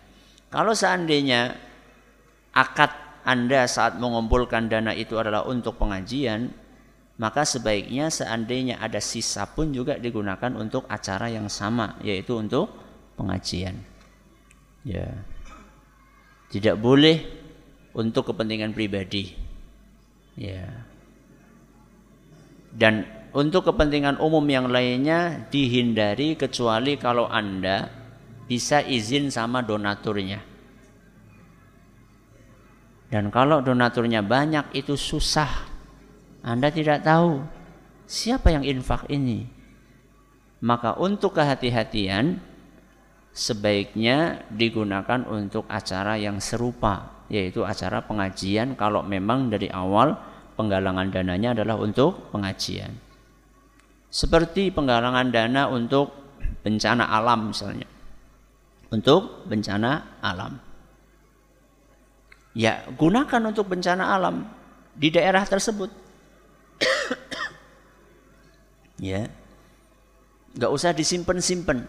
Kalau 0.48 0.72
seandainya 0.72 1.58
akad 2.54 2.88
Anda 3.28 3.68
saat 3.68 4.00
mengumpulkan 4.00 4.72
dana 4.72 4.96
itu 4.96 5.20
adalah 5.20 5.44
untuk 5.44 5.76
pengajian, 5.76 6.48
maka 7.20 7.44
sebaiknya 7.44 8.08
seandainya 8.08 8.80
ada 8.80 9.04
sisa 9.04 9.44
pun 9.44 9.68
juga 9.68 10.00
digunakan 10.00 10.48
untuk 10.56 10.88
acara 10.88 11.28
yang 11.28 11.52
sama, 11.52 12.00
yaitu 12.00 12.40
untuk 12.40 12.72
pengajian. 13.20 13.76
Ya. 14.80 15.12
Tidak 16.48 16.80
boleh 16.80 17.20
untuk 17.92 18.32
kepentingan 18.32 18.72
pribadi. 18.72 19.36
Ya. 20.32 20.88
Dan 22.72 23.04
untuk 23.36 23.68
kepentingan 23.68 24.24
umum 24.24 24.48
yang 24.48 24.72
lainnya 24.72 25.52
dihindari 25.52 26.32
kecuali 26.32 26.96
kalau 26.96 27.28
Anda 27.28 27.92
bisa 28.48 28.80
izin 28.80 29.28
sama 29.28 29.60
donaturnya. 29.60 30.47
Dan 33.08 33.32
kalau 33.32 33.64
donaturnya 33.64 34.20
banyak 34.20 34.76
itu 34.76 34.92
susah. 34.94 35.48
Anda 36.44 36.68
tidak 36.68 37.04
tahu 37.08 37.40
siapa 38.04 38.52
yang 38.52 38.64
infak 38.64 39.08
ini. 39.08 39.48
Maka 40.60 40.96
untuk 41.00 41.38
kehati-hatian 41.38 42.40
sebaiknya 43.32 44.44
digunakan 44.50 45.22
untuk 45.30 45.64
acara 45.70 46.18
yang 46.18 46.42
serupa 46.42 47.18
yaitu 47.28 47.62
acara 47.62 48.02
pengajian 48.02 48.72
kalau 48.74 49.04
memang 49.04 49.52
dari 49.52 49.68
awal 49.68 50.16
penggalangan 50.56 51.12
dananya 51.12 51.54
adalah 51.54 51.78
untuk 51.78 52.32
pengajian. 52.32 52.90
Seperti 54.08 54.72
penggalangan 54.72 55.28
dana 55.28 55.68
untuk 55.68 56.10
bencana 56.64 57.06
alam 57.12 57.52
misalnya. 57.52 57.86
Untuk 58.88 59.44
bencana 59.44 60.18
alam. 60.24 60.67
Ya, 62.58 62.82
gunakan 62.90 63.54
untuk 63.54 63.70
bencana 63.70 64.18
alam 64.18 64.42
di 64.98 65.14
daerah 65.14 65.46
tersebut. 65.46 65.94
ya. 68.98 69.30
Enggak 70.58 70.70
usah 70.74 70.90
disimpan-simpan. 70.90 71.86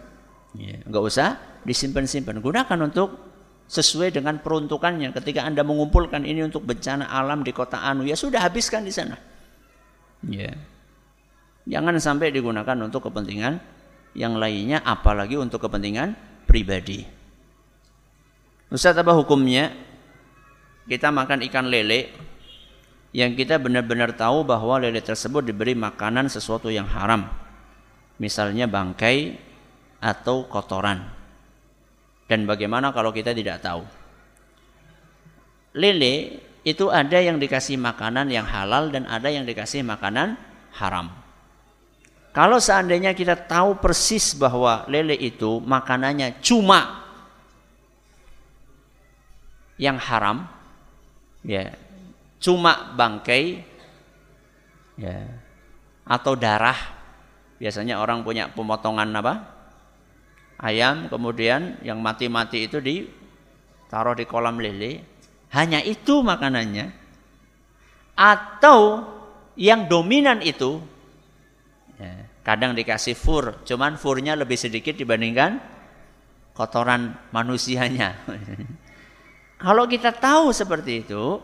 Ya, 0.53 0.77
usah 0.85 1.41
disimpan-simpan. 1.65 2.37
Gunakan 2.37 2.85
untuk 2.85 3.17
sesuai 3.65 4.13
dengan 4.13 4.37
peruntukannya. 4.37 5.09
Ketika 5.09 5.41
Anda 5.41 5.65
mengumpulkan 5.65 6.21
ini 6.21 6.45
untuk 6.45 6.69
bencana 6.69 7.09
alam 7.09 7.41
di 7.41 7.49
kota 7.49 7.81
Anu, 7.81 8.05
ya 8.05 8.13
sudah 8.13 8.45
habiskan 8.45 8.85
di 8.85 8.93
sana. 8.93 9.17
Ya. 10.29 10.53
Jangan 11.65 11.97
sampai 11.97 12.29
digunakan 12.29 12.77
untuk 12.77 13.09
kepentingan 13.09 13.57
yang 14.13 14.37
lainnya, 14.37 14.85
apalagi 14.85 15.33
untuk 15.33 15.65
kepentingan 15.65 16.13
pribadi. 16.45 17.09
Ustaz 18.69 18.93
apa 18.93 19.17
hukumnya? 19.17 19.88
Kita 20.89 21.13
makan 21.13 21.45
ikan 21.45 21.69
lele 21.69 22.09
yang 23.13 23.37
kita 23.37 23.61
benar-benar 23.61 24.17
tahu 24.17 24.41
bahwa 24.41 24.81
lele 24.81 25.05
tersebut 25.05 25.45
diberi 25.45 25.77
makanan 25.77 26.25
sesuatu 26.33 26.73
yang 26.73 26.89
haram. 26.89 27.29
Misalnya 28.17 28.65
bangkai 28.65 29.37
atau 30.01 30.49
kotoran. 30.49 31.05
Dan 32.25 32.49
bagaimana 32.49 32.89
kalau 32.89 33.13
kita 33.13 33.37
tidak 33.37 33.61
tahu? 33.61 33.85
Lele 35.77 36.41
itu 36.65 36.89
ada 36.89 37.21
yang 37.21 37.37
dikasih 37.37 37.77
makanan 37.77 38.27
yang 38.33 38.49
halal 38.49 38.89
dan 38.89 39.05
ada 39.05 39.29
yang 39.29 39.45
dikasih 39.45 39.85
makanan 39.85 40.35
haram. 40.75 41.13
Kalau 42.29 42.61
seandainya 42.61 43.17
kita 43.17 43.33
tahu 43.33 43.81
persis 43.81 44.37
bahwa 44.37 44.85
lele 44.85 45.17
itu 45.17 45.57
makanannya 45.65 46.37
cuma 46.45 47.01
yang 49.81 49.97
haram, 49.97 50.45
ya, 51.45 51.71
cuma 52.39 52.95
bangkai, 52.95 53.63
ya, 54.99 55.17
atau 56.07 56.33
darah. 56.33 56.77
Biasanya 57.59 57.99
orang 57.99 58.23
punya 58.23 58.47
pemotongan 58.55 59.11
apa? 59.19 59.59
ayam 60.59 61.07
kemudian 61.07 61.79
yang 61.81 62.03
mati-mati 62.03 62.67
itu 62.67 62.83
ditaruh 62.83 64.13
di 64.13 64.27
kolam 64.27 64.59
lele. 64.59 65.01
Hanya 65.55 65.81
itu 65.81 66.21
makanannya. 66.21 66.93
Atau 68.13 69.07
yang 69.55 69.87
dominan 69.87 70.43
itu 70.43 70.83
ya, 71.97 72.27
kadang 72.43 72.75
dikasih 72.75 73.15
fur. 73.15 73.63
Cuman 73.63 73.95
furnya 73.95 74.35
lebih 74.35 74.59
sedikit 74.59 74.93
dibandingkan 74.93 75.57
kotoran 76.53 77.15
manusianya 77.31 78.19
kalau 79.59 79.83
kita 79.85 80.15
tahu 80.15 80.55
seperti 80.55 81.03
itu 81.05 81.43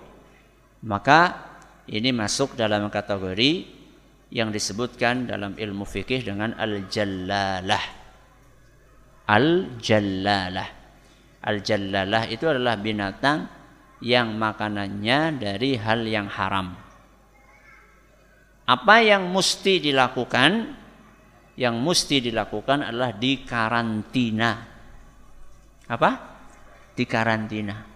maka 0.88 1.52
ini 1.92 2.10
masuk 2.16 2.58
dalam 2.58 2.88
kategori 2.90 3.68
yang 4.34 4.50
disebutkan 4.50 5.30
dalam 5.30 5.54
ilmu 5.54 5.86
fikih 5.86 6.26
dengan 6.26 6.58
al-jallalah 6.58 8.06
al-jallalah. 9.30 10.70
Al-jallalah 11.46 12.24
itu 12.30 12.46
adalah 12.50 12.78
binatang 12.78 13.46
yang 14.02 14.34
makanannya 14.34 15.38
dari 15.38 15.78
hal 15.78 16.06
yang 16.06 16.30
haram. 16.30 16.74
Apa 18.66 18.96
yang 19.06 19.30
mesti 19.30 19.78
dilakukan? 19.78 20.74
Yang 21.56 21.76
mesti 21.80 22.18
dilakukan 22.20 22.82
adalah 22.82 23.14
dikarantina. 23.14 24.52
Apa? 25.86 26.12
Dikarantina. 26.98 27.95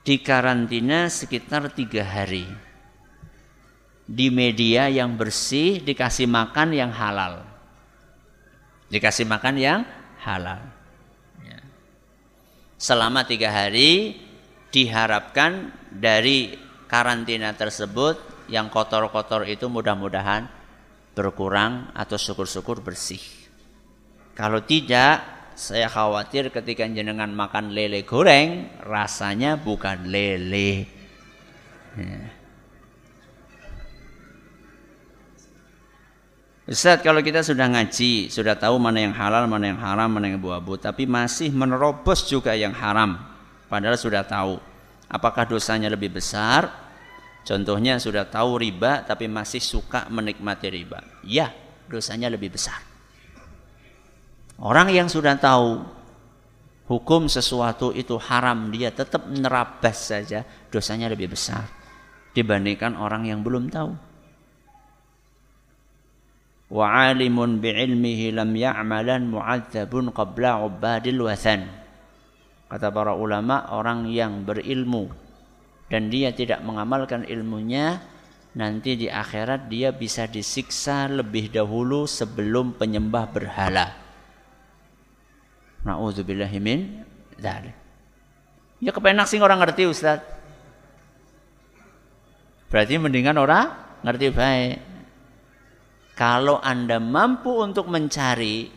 Dikarantina 0.00 1.12
sekitar 1.12 1.70
tiga 1.76 2.02
hari. 2.02 2.48
Di 4.10 4.26
media 4.32 4.90
yang 4.90 5.14
bersih 5.14 5.78
dikasih 5.84 6.26
makan 6.26 6.74
yang 6.74 6.90
halal 6.90 7.50
dikasih 8.90 9.24
makan 9.24 9.54
yang 9.56 9.80
halal. 10.20 10.60
Ya. 11.46 11.62
Selama 12.76 13.24
tiga 13.24 13.54
hari 13.54 14.18
diharapkan 14.74 15.70
dari 15.88 16.58
karantina 16.90 17.54
tersebut 17.54 18.18
yang 18.50 18.66
kotor-kotor 18.68 19.46
itu 19.46 19.70
mudah-mudahan 19.70 20.50
berkurang 21.14 21.94
atau 21.94 22.18
syukur-syukur 22.18 22.82
bersih. 22.82 23.22
Kalau 24.34 24.62
tidak, 24.66 25.39
saya 25.60 25.92
khawatir 25.92 26.48
ketika 26.48 26.88
jenengan 26.88 27.28
makan 27.36 27.76
lele 27.76 28.08
goreng, 28.08 28.80
rasanya 28.80 29.60
bukan 29.60 30.08
lele. 30.08 30.88
Ya. 32.00 32.32
Ustaz 36.64 37.04
kalau 37.04 37.20
kita 37.20 37.44
sudah 37.44 37.68
ngaji, 37.68 38.32
sudah 38.32 38.56
tahu 38.56 38.80
mana 38.80 39.04
yang 39.04 39.12
halal, 39.12 39.44
mana 39.44 39.68
yang 39.68 39.80
haram, 39.84 40.08
mana 40.08 40.32
yang 40.32 40.40
abu-abu, 40.40 40.80
tapi 40.80 41.04
masih 41.04 41.52
menerobos 41.52 42.24
juga 42.24 42.56
yang 42.56 42.72
haram, 42.72 43.20
padahal 43.68 44.00
sudah 44.00 44.24
tahu. 44.24 44.56
Apakah 45.12 45.44
dosanya 45.44 45.92
lebih 45.92 46.14
besar? 46.14 46.72
Contohnya 47.44 48.00
sudah 48.00 48.24
tahu 48.24 48.62
riba 48.62 49.02
tapi 49.04 49.26
masih 49.28 49.60
suka 49.60 50.06
menikmati 50.08 50.70
riba. 50.70 51.02
Ya, 51.26 51.50
dosanya 51.90 52.30
lebih 52.30 52.54
besar. 52.54 52.89
Orang 54.60 54.92
yang 54.92 55.08
sudah 55.08 55.40
tahu 55.40 55.80
hukum 56.84 57.32
sesuatu 57.32 57.96
itu 57.96 58.20
haram, 58.20 58.68
dia 58.68 58.92
tetap 58.92 59.24
menerabas 59.24 60.12
saja, 60.12 60.44
dosanya 60.68 61.08
lebih 61.08 61.32
besar 61.32 61.64
dibandingkan 62.36 62.92
orang 62.94 63.24
yang 63.24 63.40
belum 63.40 63.72
tahu. 63.72 63.96
Wa 66.70 67.10
alimun 67.10 67.58
bi'ilmihi 67.58 68.36
lam 68.36 68.54
ya'malan 68.54 69.32
mu'adzabun 69.32 70.14
qabla 70.14 70.62
ubadil 70.62 71.26
wathan. 71.26 71.66
Kata 72.70 72.92
para 72.94 73.16
ulama 73.18 73.66
orang 73.74 74.06
yang 74.06 74.46
berilmu 74.46 75.10
dan 75.90 76.06
dia 76.06 76.30
tidak 76.30 76.62
mengamalkan 76.62 77.26
ilmunya 77.26 77.98
nanti 78.54 78.94
di 78.94 79.10
akhirat 79.10 79.66
dia 79.66 79.90
bisa 79.90 80.30
disiksa 80.30 81.10
lebih 81.10 81.50
dahulu 81.50 82.06
sebelum 82.06 82.78
penyembah 82.78 83.26
berhala 83.26 83.99
na'udzubillahi 85.86 86.58
min 86.60 87.04
dzalik 87.36 87.76
ya 88.80 88.90
kepenak 88.92 89.28
sih 89.28 89.40
orang 89.40 89.60
ngerti 89.60 89.88
Ustaz 89.88 90.20
berarti 92.68 93.00
mendingan 93.00 93.36
orang 93.36 93.72
ngerti 94.04 94.26
baik 94.32 94.90
kalau 96.20 96.60
Anda 96.60 97.00
mampu 97.00 97.64
untuk 97.64 97.88
mencari, 97.88 98.68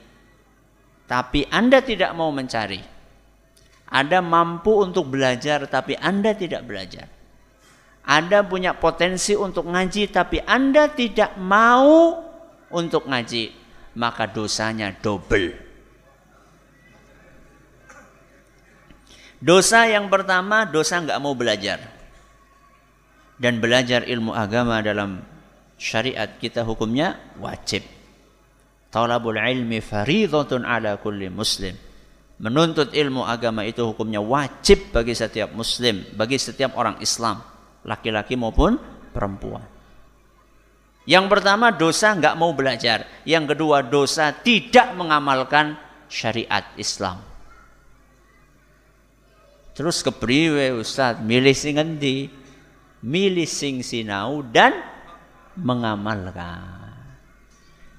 tapi 1.03 1.43
Anda 1.51 1.83
tidak 1.83 2.15
mau 2.15 2.31
mencari, 2.31 2.79
Anda 3.91 4.23
mampu 4.23 4.79
untuk 4.79 5.11
belajar, 5.11 5.67
tapi 5.67 5.99
Anda 5.99 6.31
tidak 6.39 6.63
belajar. 6.63 7.11
Anda 8.07 8.47
punya 8.47 8.79
potensi 8.79 9.35
untuk 9.35 9.67
ngaji, 9.67 10.07
tapi 10.07 10.39
Anda 10.39 10.87
tidak 10.87 11.35
mau 11.35 12.23
untuk 12.71 13.11
ngaji, 13.11 13.51
maka 13.99 14.23
dosanya 14.31 14.95
double. 15.03 15.62
Dosa 19.43 19.83
yang 19.91 20.07
pertama, 20.07 20.63
dosa 20.63 21.03
nggak 21.03 21.19
mau 21.19 21.35
belajar. 21.35 21.83
Dan 23.35 23.59
belajar 23.59 24.07
ilmu 24.07 24.31
agama 24.31 24.79
dalam 24.79 25.19
syariat 25.75 26.39
kita 26.39 26.63
hukumnya 26.63 27.19
wajib. 27.43 27.83
Talabul 28.87 29.35
ilmi 29.35 29.83
faridhatun 29.83 30.63
ala 30.63 30.95
kulli 30.95 31.27
muslim. 31.27 31.75
Menuntut 32.39 32.95
ilmu 32.95 33.27
agama 33.27 33.67
itu 33.67 33.83
hukumnya 33.83 34.23
wajib 34.23 34.95
bagi 34.95 35.11
setiap 35.11 35.51
muslim, 35.51 36.07
bagi 36.15 36.39
setiap 36.39 36.79
orang 36.79 37.03
Islam, 37.03 37.43
laki-laki 37.83 38.39
maupun 38.39 38.79
perempuan. 39.11 39.67
Yang 41.03 41.25
pertama 41.27 41.75
dosa 41.75 42.15
nggak 42.15 42.39
mau 42.39 42.55
belajar. 42.55 43.27
Yang 43.27 43.59
kedua 43.59 43.83
dosa 43.83 44.31
tidak 44.31 44.95
mengamalkan 44.95 45.75
syariat 46.07 46.63
Islam. 46.79 47.32
Terus 49.73 50.05
kepriwe 50.05 50.69
Ustaz 50.77 51.17
milih 51.17 51.57
sing 51.57 51.81
endi? 51.81 52.29
Milih 53.01 53.49
sing 53.49 53.81
sinau 53.81 54.45
dan 54.45 54.77
mengamalkan. 55.57 56.93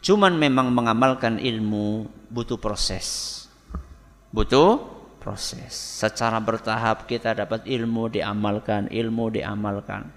Cuman 0.01 0.39
memang 0.39 0.71
mengamalkan 0.71 1.43
ilmu 1.43 2.07
butuh 2.31 2.59
proses. 2.59 3.41
butuh 4.35 4.83
proses. 5.23 5.71
Secara 5.71 6.43
bertahap 6.43 7.07
kita 7.07 7.33
dapat 7.39 7.63
ilmu 7.71 8.11
diamalkan, 8.11 8.91
ilmu 8.91 9.31
diamalkan. 9.31 10.11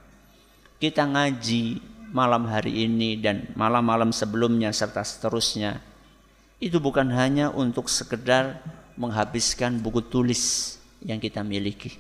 Kita 0.82 1.06
ngaji 1.06 1.78
malam 2.10 2.50
hari 2.50 2.90
ini 2.90 3.22
dan 3.22 3.46
malam-malam 3.54 4.10
sebelumnya 4.10 4.74
serta 4.74 5.06
seterusnya. 5.06 5.78
Itu 6.58 6.82
bukan 6.82 7.14
hanya 7.14 7.54
untuk 7.54 7.86
sekedar 7.94 8.58
menghabiskan 8.98 9.78
buku 9.78 10.02
tulis 10.02 10.77
yang 11.04 11.22
kita 11.22 11.46
miliki. 11.46 11.94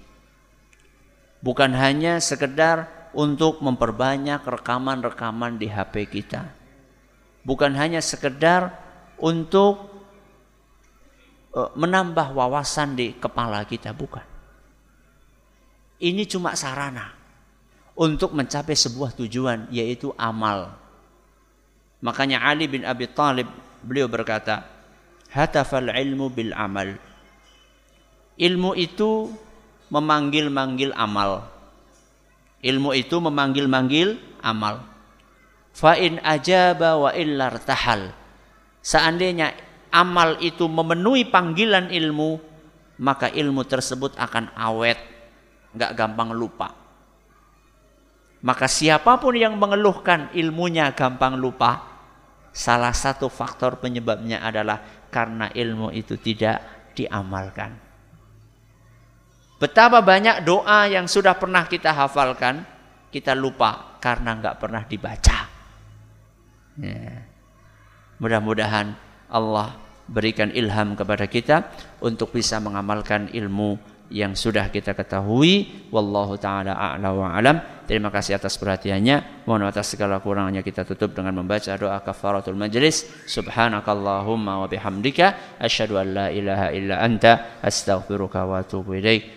Bukan 1.41 1.73
hanya 1.77 2.17
sekedar 2.17 2.89
untuk 3.13 3.61
memperbanyak 3.61 4.41
rekaman-rekaman 4.41 5.57
di 5.57 5.69
HP 5.69 6.09
kita. 6.09 6.49
Bukan 7.45 7.77
hanya 7.77 8.03
sekedar 8.03 8.73
untuk 9.21 9.87
e, 11.53 11.61
menambah 11.77 12.35
wawasan 12.35 12.97
di 12.97 13.15
kepala 13.15 13.63
kita, 13.63 13.93
bukan. 13.95 14.25
Ini 15.97 16.29
cuma 16.29 16.53
sarana 16.53 17.09
untuk 17.97 18.37
mencapai 18.37 18.77
sebuah 18.77 19.17
tujuan 19.17 19.73
yaitu 19.73 20.13
amal. 20.13 20.77
Makanya 22.05 22.45
Ali 22.45 22.69
bin 22.69 22.85
Abi 22.85 23.09
Thalib 23.09 23.49
beliau 23.81 24.05
berkata, 24.05 24.61
"Hatafal 25.33 25.89
ilmu 25.89 26.29
bil 26.29 26.53
amal." 26.53 27.01
Ilmu 28.37 28.77
itu 28.77 29.33
memanggil-manggil 29.89 30.93
amal. 30.93 31.41
Ilmu 32.61 32.93
itu 32.93 33.17
memanggil-manggil 33.17 34.21
amal. 34.45 34.85
Fa 35.73 35.97
in 35.97 36.21
ajaba 36.21 36.97
wa 36.97 37.11
illar 37.17 37.57
tahal. 37.61 38.13
Seandainya 38.81 39.53
amal 39.89 40.37
itu 40.41 40.69
memenuhi 40.69 41.25
panggilan 41.29 41.89
ilmu, 41.89 42.37
maka 43.01 43.29
ilmu 43.29 43.65
tersebut 43.65 44.13
akan 44.17 44.53
awet, 44.53 45.01
nggak 45.73 45.93
gampang 45.97 46.33
lupa. 46.33 46.73
Maka 48.45 48.69
siapa 48.69 49.17
pun 49.17 49.33
yang 49.33 49.57
mengeluhkan 49.57 50.29
ilmunya 50.37 50.93
gampang 50.93 51.41
lupa, 51.41 51.83
salah 52.53 52.93
satu 52.93 53.33
faktor 53.33 53.81
penyebabnya 53.81 54.45
adalah 54.45 55.09
karena 55.09 55.49
ilmu 55.49 55.89
itu 55.89 56.21
tidak 56.21 56.61
diamalkan. 56.93 57.86
Betapa 59.57 60.05
banyak 60.05 60.45
doa 60.45 60.85
yang 60.85 61.09
sudah 61.09 61.33
pernah 61.33 61.65
kita 61.65 61.89
hafalkan, 61.89 62.61
kita 63.09 63.33
lupa 63.33 63.97
karena 63.97 64.37
nggak 64.37 64.55
pernah 64.61 64.85
dibaca. 64.85 65.37
Ya. 66.77 67.25
Mudah-mudahan 68.21 68.93
Allah 69.33 69.73
berikan 70.05 70.53
ilham 70.53 70.93
kepada 70.93 71.25
kita 71.25 71.73
untuk 72.05 72.31
bisa 72.33 72.61
mengamalkan 72.61 73.33
ilmu 73.33 73.97
yang 74.07 74.33
sudah 74.37 74.71
kita 74.71 74.95
ketahui. 74.95 75.87
Wallahu 75.91 76.39
taala 76.39 76.77
a'la 76.77 77.09
wa 77.11 77.33
alam. 77.35 77.59
Terima 77.87 78.11
kasih 78.11 78.39
atas 78.39 78.59
perhatiannya. 78.59 79.47
Mohon 79.47 79.71
atas 79.71 79.95
segala 79.95 80.19
kurangnya 80.19 80.63
kita 80.63 80.83
tutup 80.83 81.15
dengan 81.15 81.35
membaca 81.35 81.71
doa 81.75 81.99
kafaratul 82.03 82.55
majlis. 82.55 83.07
Subhanakallahumma 83.27 84.63
wa 84.63 84.67
bihamdika 84.67 85.59
asyhadu 85.59 85.99
an 85.99 86.07
la 86.11 86.27
ilaha 86.31 86.67
illa 86.75 86.99
anta 86.99 87.59
astaghfiruka 87.63 88.43
wa 88.43 88.63
atubu 88.63 88.95
ilaik. 88.99 89.36